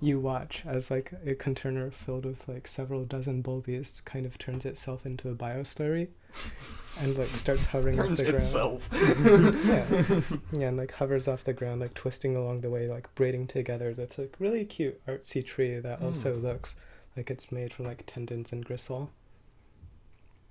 [0.00, 4.38] you watch as like a container filled with like several dozen bull beasts kind of
[4.38, 6.08] turns itself into a bioslurry
[7.00, 8.88] and like starts hovering off the ground itself.
[10.52, 10.58] yeah.
[10.58, 13.92] yeah, and like hovers off the ground, like twisting along the way, like braiding together.
[13.92, 16.42] That's like really cute artsy tree that also Mm.
[16.44, 16.76] looks
[17.16, 19.10] like it's made from like tendons and gristle.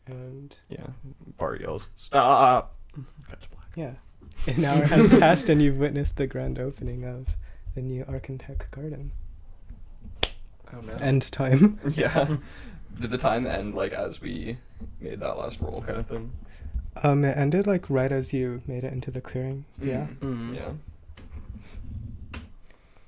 [0.06, 0.88] And Yeah.
[1.38, 2.76] Bart yells, "Stop!"
[3.30, 3.68] Cut to black.
[3.76, 3.94] yeah,
[4.54, 7.36] an hour has passed, and you've witnessed the grand opening of
[7.76, 9.12] the new Architect Garden.
[10.74, 10.94] Oh no.
[10.96, 11.80] End time.
[11.96, 12.38] Yeah.
[13.00, 14.58] Did the time end like as we
[15.00, 16.32] made that last roll, kind of thing?
[17.04, 19.66] Um, it ended like right as you made it into the clearing.
[19.82, 20.52] Yeah, Mm.
[20.52, 20.56] Mm.
[20.56, 20.72] Yeah.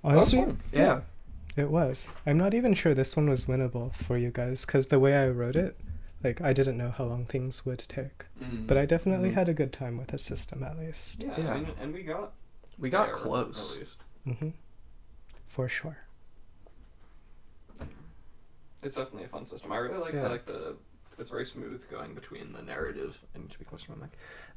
[0.03, 0.59] honestly, That was fun.
[0.71, 1.01] yeah.
[1.57, 2.09] It was.
[2.25, 5.27] I'm not even sure this one was winnable for you guys because the way I
[5.27, 5.77] wrote it,
[6.23, 8.25] like I didn't know how long things would take.
[8.41, 8.67] Mm.
[8.67, 9.33] But I definitely Mhm.
[9.33, 11.21] had a good time with the system at least.
[11.23, 11.53] Yeah, Yeah.
[11.53, 12.31] I mean, and we got
[12.79, 13.73] We got there, close.
[13.73, 14.03] At least.
[14.39, 14.49] hmm
[15.47, 15.97] For sure.
[18.83, 19.71] It's definitely a fun system.
[19.71, 20.25] I really like Yeah.
[20.25, 20.75] I like the
[21.19, 23.19] it's very smooth going between the narrative.
[23.35, 24.11] I need to be closer to my mic.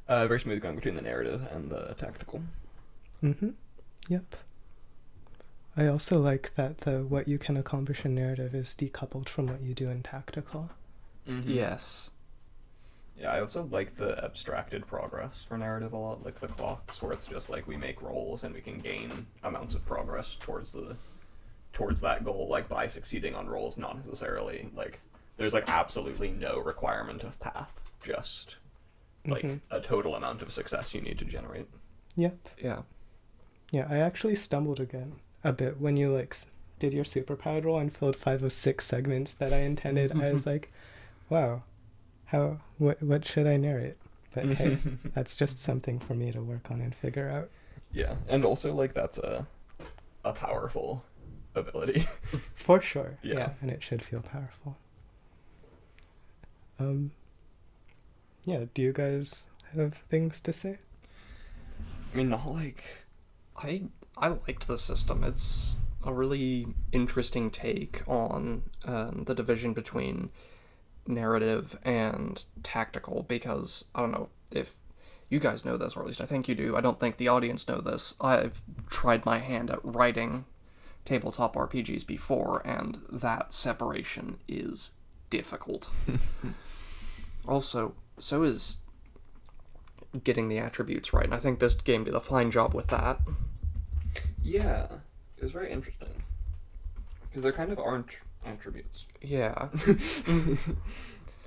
[0.07, 2.41] Uh, very smooth going between the narrative and the tactical.
[3.23, 3.49] Mm-hmm.
[4.07, 4.35] Yep.
[5.77, 9.61] I also like that the what you can accomplish in narrative is decoupled from what
[9.61, 10.69] you do in tactical.
[11.27, 11.49] Mm-hmm.
[11.49, 12.11] Yes.
[13.17, 17.13] Yeah, I also like the abstracted progress for narrative a lot, like the clocks, where
[17.13, 20.97] it's just like we make rolls and we can gain amounts of progress towards the
[21.75, 24.99] towards that goal, like by succeeding on rolls, not necessarily like
[25.37, 28.55] there's like absolutely no requirement of path, just
[29.27, 29.59] like Mhm.
[29.69, 31.67] a total amount of success you need to generate.
[32.15, 32.37] Yep.
[32.57, 32.81] Yeah.
[33.71, 36.35] Yeah, I actually stumbled again a bit when you like
[36.79, 40.11] did your superpowered roll and filled five of six segments that I intended.
[40.13, 40.71] I was like,
[41.29, 41.61] wow,
[42.25, 43.97] how what what should I narrate?
[44.33, 44.77] But hey,
[45.13, 47.49] that's just something for me to work on and figure out.
[47.91, 49.45] Yeah, and also like that's a
[50.23, 51.03] a powerful
[51.55, 51.99] ability.
[52.55, 53.17] For sure.
[53.23, 53.33] Yeah.
[53.35, 53.49] Yeah.
[53.61, 54.77] and it should feel powerful.
[56.79, 57.11] Um
[58.43, 60.77] Yeah, do you guys have things to say?
[62.13, 62.83] I mean, not like
[63.57, 63.83] I
[64.17, 65.23] I liked the system.
[65.23, 70.29] It's a really interesting take on um, the division between
[71.07, 74.77] narrative and tactical because I don't know if
[75.29, 76.77] you guys know this, or at least I think you do.
[76.77, 78.15] I don't think the audience know this.
[78.21, 80.45] I've tried my hand at writing
[81.05, 84.95] tabletop RPGs before, and that separation is
[85.29, 85.89] difficult.
[87.47, 88.79] Also, so is
[90.23, 93.19] getting the attributes right, and I think this game did a fine job with that.
[94.43, 94.87] Yeah,
[95.37, 96.23] it was very interesting
[97.29, 98.09] because there kind of aren't
[98.45, 99.05] attributes.
[99.21, 99.69] Yeah.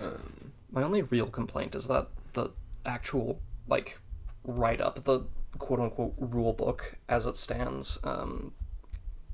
[0.01, 2.51] Um, My only real complaint is that the
[2.87, 3.99] actual like
[4.45, 5.27] write up, the
[5.59, 8.53] quote unquote rule book as it stands, um,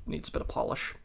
[0.05, 0.95] needs a bit of polish.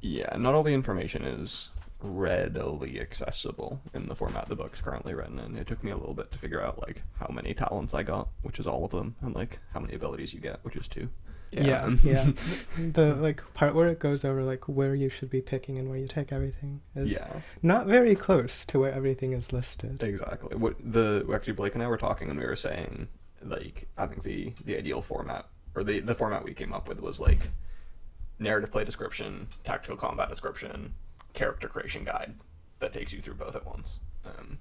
[0.00, 1.70] yeah, not all the information is
[2.02, 5.56] readily accessible in the format the book's currently written in.
[5.56, 8.28] It took me a little bit to figure out like how many talents I got,
[8.42, 11.10] which is all of them, and like how many abilities you get, which is two.
[11.52, 12.22] Yeah, yeah.
[12.22, 12.36] Um,
[12.92, 15.98] the like part where it goes over like where you should be picking and where
[15.98, 20.02] you take everything is Yeah, not very close to where everything is listed.
[20.02, 20.56] exactly.
[20.56, 23.08] What the actually Blake and I were talking and we were saying
[23.42, 27.00] like I think the the ideal format or the the format we came up with
[27.00, 27.50] was like
[28.40, 30.94] narrative play description, tactical combat description,
[31.34, 32.34] character creation guide
[32.80, 34.00] that takes you through both at once.
[34.24, 34.58] Um,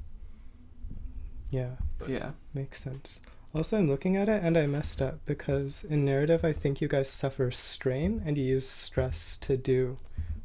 [1.52, 2.32] Yeah, but- Yeah.
[2.54, 3.22] makes sense.
[3.56, 6.88] Also, I'm looking at it and I messed up because in narrative, I think you
[6.88, 9.98] guys suffer strain and you use stress to do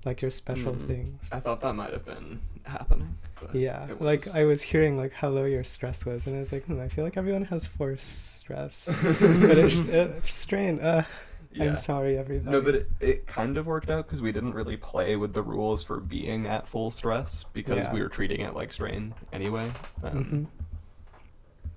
[0.06, 0.86] like your special Mhm.
[0.86, 1.28] things.
[1.32, 3.16] I thought that might have been happening.
[3.52, 6.64] Yeah, like I was hearing like how low your stress was, and I was like,
[6.64, 10.80] hmm, I feel like everyone has force stress, but it's just, uh, strain.
[10.80, 11.04] Uh,
[11.54, 11.64] Yeah.
[11.66, 12.50] I'm sorry, everybody.
[12.50, 15.42] No, but it, it kind of worked out because we didn't really play with the
[15.42, 17.92] rules for being at full stress because Yeah.
[17.92, 19.70] we were treating it like strain anyway.
[20.02, 20.46] Um, Mhm.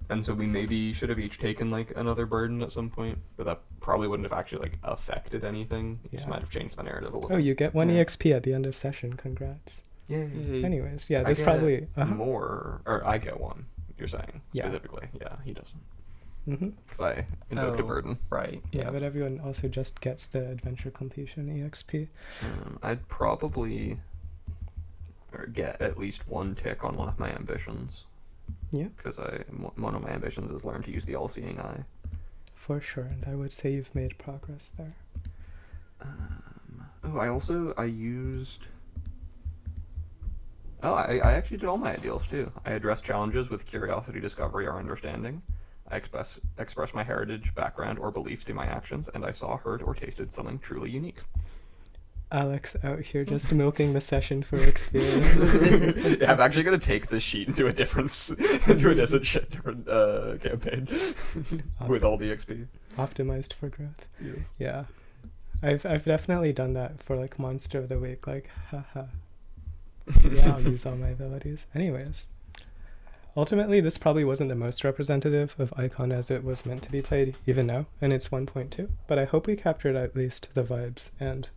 [0.10, 3.46] And so we maybe should have each taken like another burden at some point, but
[3.46, 6.00] that probably wouldn't have actually like affected anything.
[6.06, 6.20] It Yeah.
[6.20, 7.34] Just might have changed the narrative a little.
[7.36, 8.04] Oh, you get one Yeah.
[8.04, 9.14] exp at the end of session.
[9.14, 9.84] Congrats.
[10.08, 10.64] Yay.
[10.64, 11.88] Anyways, yeah, this probably.
[11.98, 12.16] Uh-huh.
[12.16, 13.66] more, or I get one.
[13.98, 14.64] You're saying Yeah.
[14.64, 15.82] specifically, yeah, he doesn't,
[16.48, 17.88] because I invoked a Oh.
[17.88, 18.18] burden.
[18.30, 18.62] Right.
[18.72, 18.84] Yeah.
[18.84, 18.92] Yeah.
[18.92, 22.08] but everyone also just gets the adventure completion exp.
[22.42, 24.00] Um, I'd probably
[25.54, 28.06] get at least one tick on one of my ambitions.
[28.72, 28.88] Yeah.
[28.96, 29.44] Because I
[29.76, 31.84] one of my ambitions is learn to use the all-seeing eye.
[32.56, 34.90] For sure, and I would say you've made progress there.
[36.02, 38.68] Um, oh, I also I used.
[40.84, 42.52] Oh, I, I actually did all my ideals too.
[42.66, 45.42] I addressed challenges with curiosity, discovery, or understanding.
[45.90, 49.82] I express expressed my heritage, background, or beliefs through my actions, and I saw, heard,
[49.82, 51.20] or tasted something truly unique.
[52.30, 56.18] Alex out here just milking the session for experience.
[56.20, 58.12] yeah, I'm actually gonna take this sheet into a different
[58.68, 60.88] into a different, sh- different uh, campaign
[61.88, 62.68] with all the XP.
[62.98, 64.08] Optimized for growth.
[64.22, 64.36] Yes.
[64.60, 64.84] Yeah.
[65.64, 69.06] I've I've definitely done that for like monster of the week, like haha.
[70.30, 71.68] Yeah, I'll use all my abilities.
[71.74, 72.30] Anyways.
[73.38, 77.02] Ultimately this probably wasn't the most representative of Icon as it was meant to be
[77.04, 78.90] played, even now, and it's one point two.
[79.08, 81.48] But I hope we captured at least the vibes and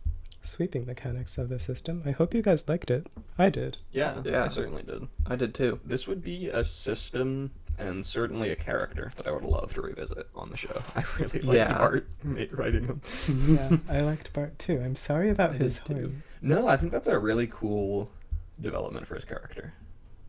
[0.43, 2.03] sweeping mechanics of the system.
[2.05, 3.07] I hope you guys liked it.
[3.37, 3.77] I did.
[3.91, 4.43] Yeah, Yeah.
[4.45, 5.07] I certainly did.
[5.25, 5.79] I did too.
[5.83, 10.27] This would be a system and certainly a character that I would love to revisit
[10.35, 10.83] on the show.
[10.95, 11.77] I really like Yeah.
[11.77, 13.01] Art ma- writing him.
[13.47, 14.79] yeah, I liked Bart too.
[14.83, 15.93] I'm sorry about I his did too.
[15.95, 16.23] horn.
[16.43, 18.11] No, I think that's a really cool
[18.59, 19.73] development for his character.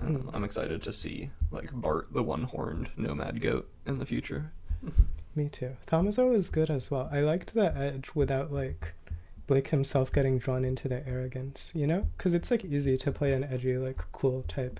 [0.06, 0.34] Um, Hmm.
[0.34, 4.52] I'm excited to see like Bart, the one-horned nomad goat, in the future.
[5.34, 5.76] Me too.
[5.86, 7.08] Thaumasaur was good as well.
[7.12, 8.94] I liked the edge without like
[9.46, 12.08] Blake himself getting drawn into the arrogance, you know?
[12.16, 14.78] Because it's like easy to play an edgy, like cool type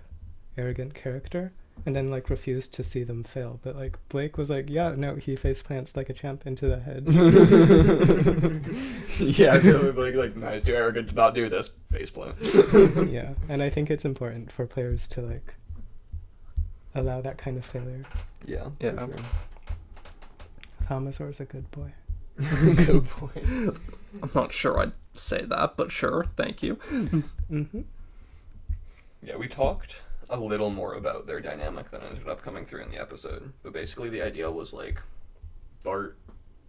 [0.58, 1.52] arrogant character
[1.84, 3.60] and then like refused to see them fail.
[3.62, 6.80] But like Blake was like, yeah, no, he face plants like a champ into the
[6.80, 7.06] head.
[9.18, 12.36] yeah, I feel like like no, too arrogant to not do this face plant.
[13.10, 15.54] yeah, and I think it's important for players to like
[16.94, 18.02] allow that kind of failure.
[18.44, 18.68] Yeah.
[18.80, 18.96] Yeah.
[18.96, 19.10] sure.
[20.88, 21.92] Thaumasaur's a good boy.
[22.36, 23.76] Good point.
[24.22, 26.26] I'm not sure I'd say that, but sure.
[26.34, 26.76] Thank you.
[26.76, 27.82] Mm-hmm.
[29.22, 29.96] Yeah, we talked
[30.32, 33.52] a little more about their dynamic than ended up coming through in the episode.
[33.62, 34.98] But basically, the idea was like
[35.84, 36.18] Bart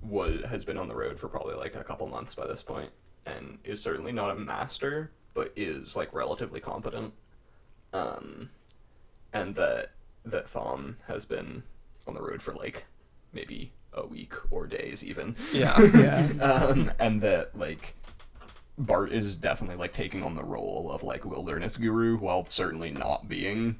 [0.01, 2.91] was has been on the road for probably like a couple months by this point,
[3.25, 7.13] and is certainly not a master, but is like relatively competent.
[7.93, 8.49] Um,
[9.31, 9.91] and that
[10.25, 11.63] that Thom has been
[12.05, 12.85] on the road for like
[13.31, 15.35] maybe a week or days even.
[15.53, 15.77] Yeah.
[15.95, 16.27] Yeah.
[16.41, 17.95] um, and that like
[18.77, 23.27] Bart is definitely like taking on the role of like wilderness guru while certainly not
[23.29, 23.77] being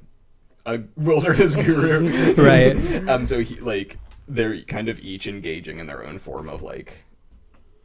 [0.66, 2.34] a wilderness guru.
[2.36, 2.76] Right.
[2.76, 3.98] and so he like
[4.28, 7.04] they're kind of each engaging in their own form of like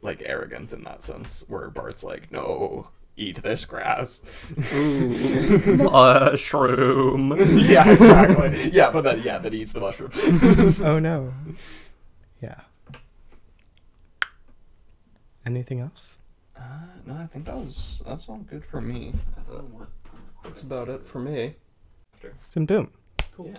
[0.02, 2.88] like arrogance in that sense, where Bart's like, no.
[3.16, 4.22] Eat this grass.
[4.72, 7.34] Ooh, mushroom.
[7.38, 8.70] yeah, exactly.
[8.72, 10.10] Yeah, but then yeah, that eats the mushroom.
[10.82, 11.34] oh no.
[12.40, 12.60] Yeah.
[15.44, 16.18] Anything else?
[16.60, 16.64] Uh,
[17.06, 19.14] no, I think that was that's all good for me.
[19.36, 19.88] I don't know what
[20.44, 21.54] That's about it for me.
[22.54, 22.92] Then boom.
[23.34, 23.48] Cool.
[23.48, 23.58] Yeah.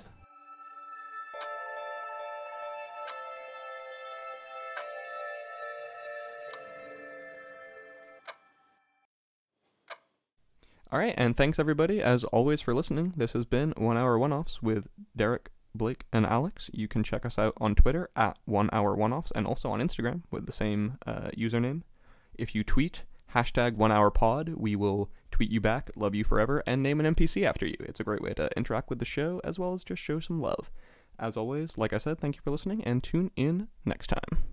[10.92, 13.14] All right, and thanks everybody as always for listening.
[13.16, 16.70] This has been One Hour One Offs with Derek, Blake, and Alex.
[16.74, 19.80] You can check us out on Twitter at One Hour One Offs and also on
[19.80, 21.84] Instagram with the same uh, username.
[22.36, 23.04] If you tweet
[23.34, 27.16] hashtag One Hour Pod, we will tweet you back, love you forever, and name an
[27.16, 27.78] NPC after you.
[27.80, 30.42] It's a great way to interact with the show as well as just show some
[30.42, 30.70] love.
[31.18, 34.44] As always, like I said, thank you for listening and tune in next time.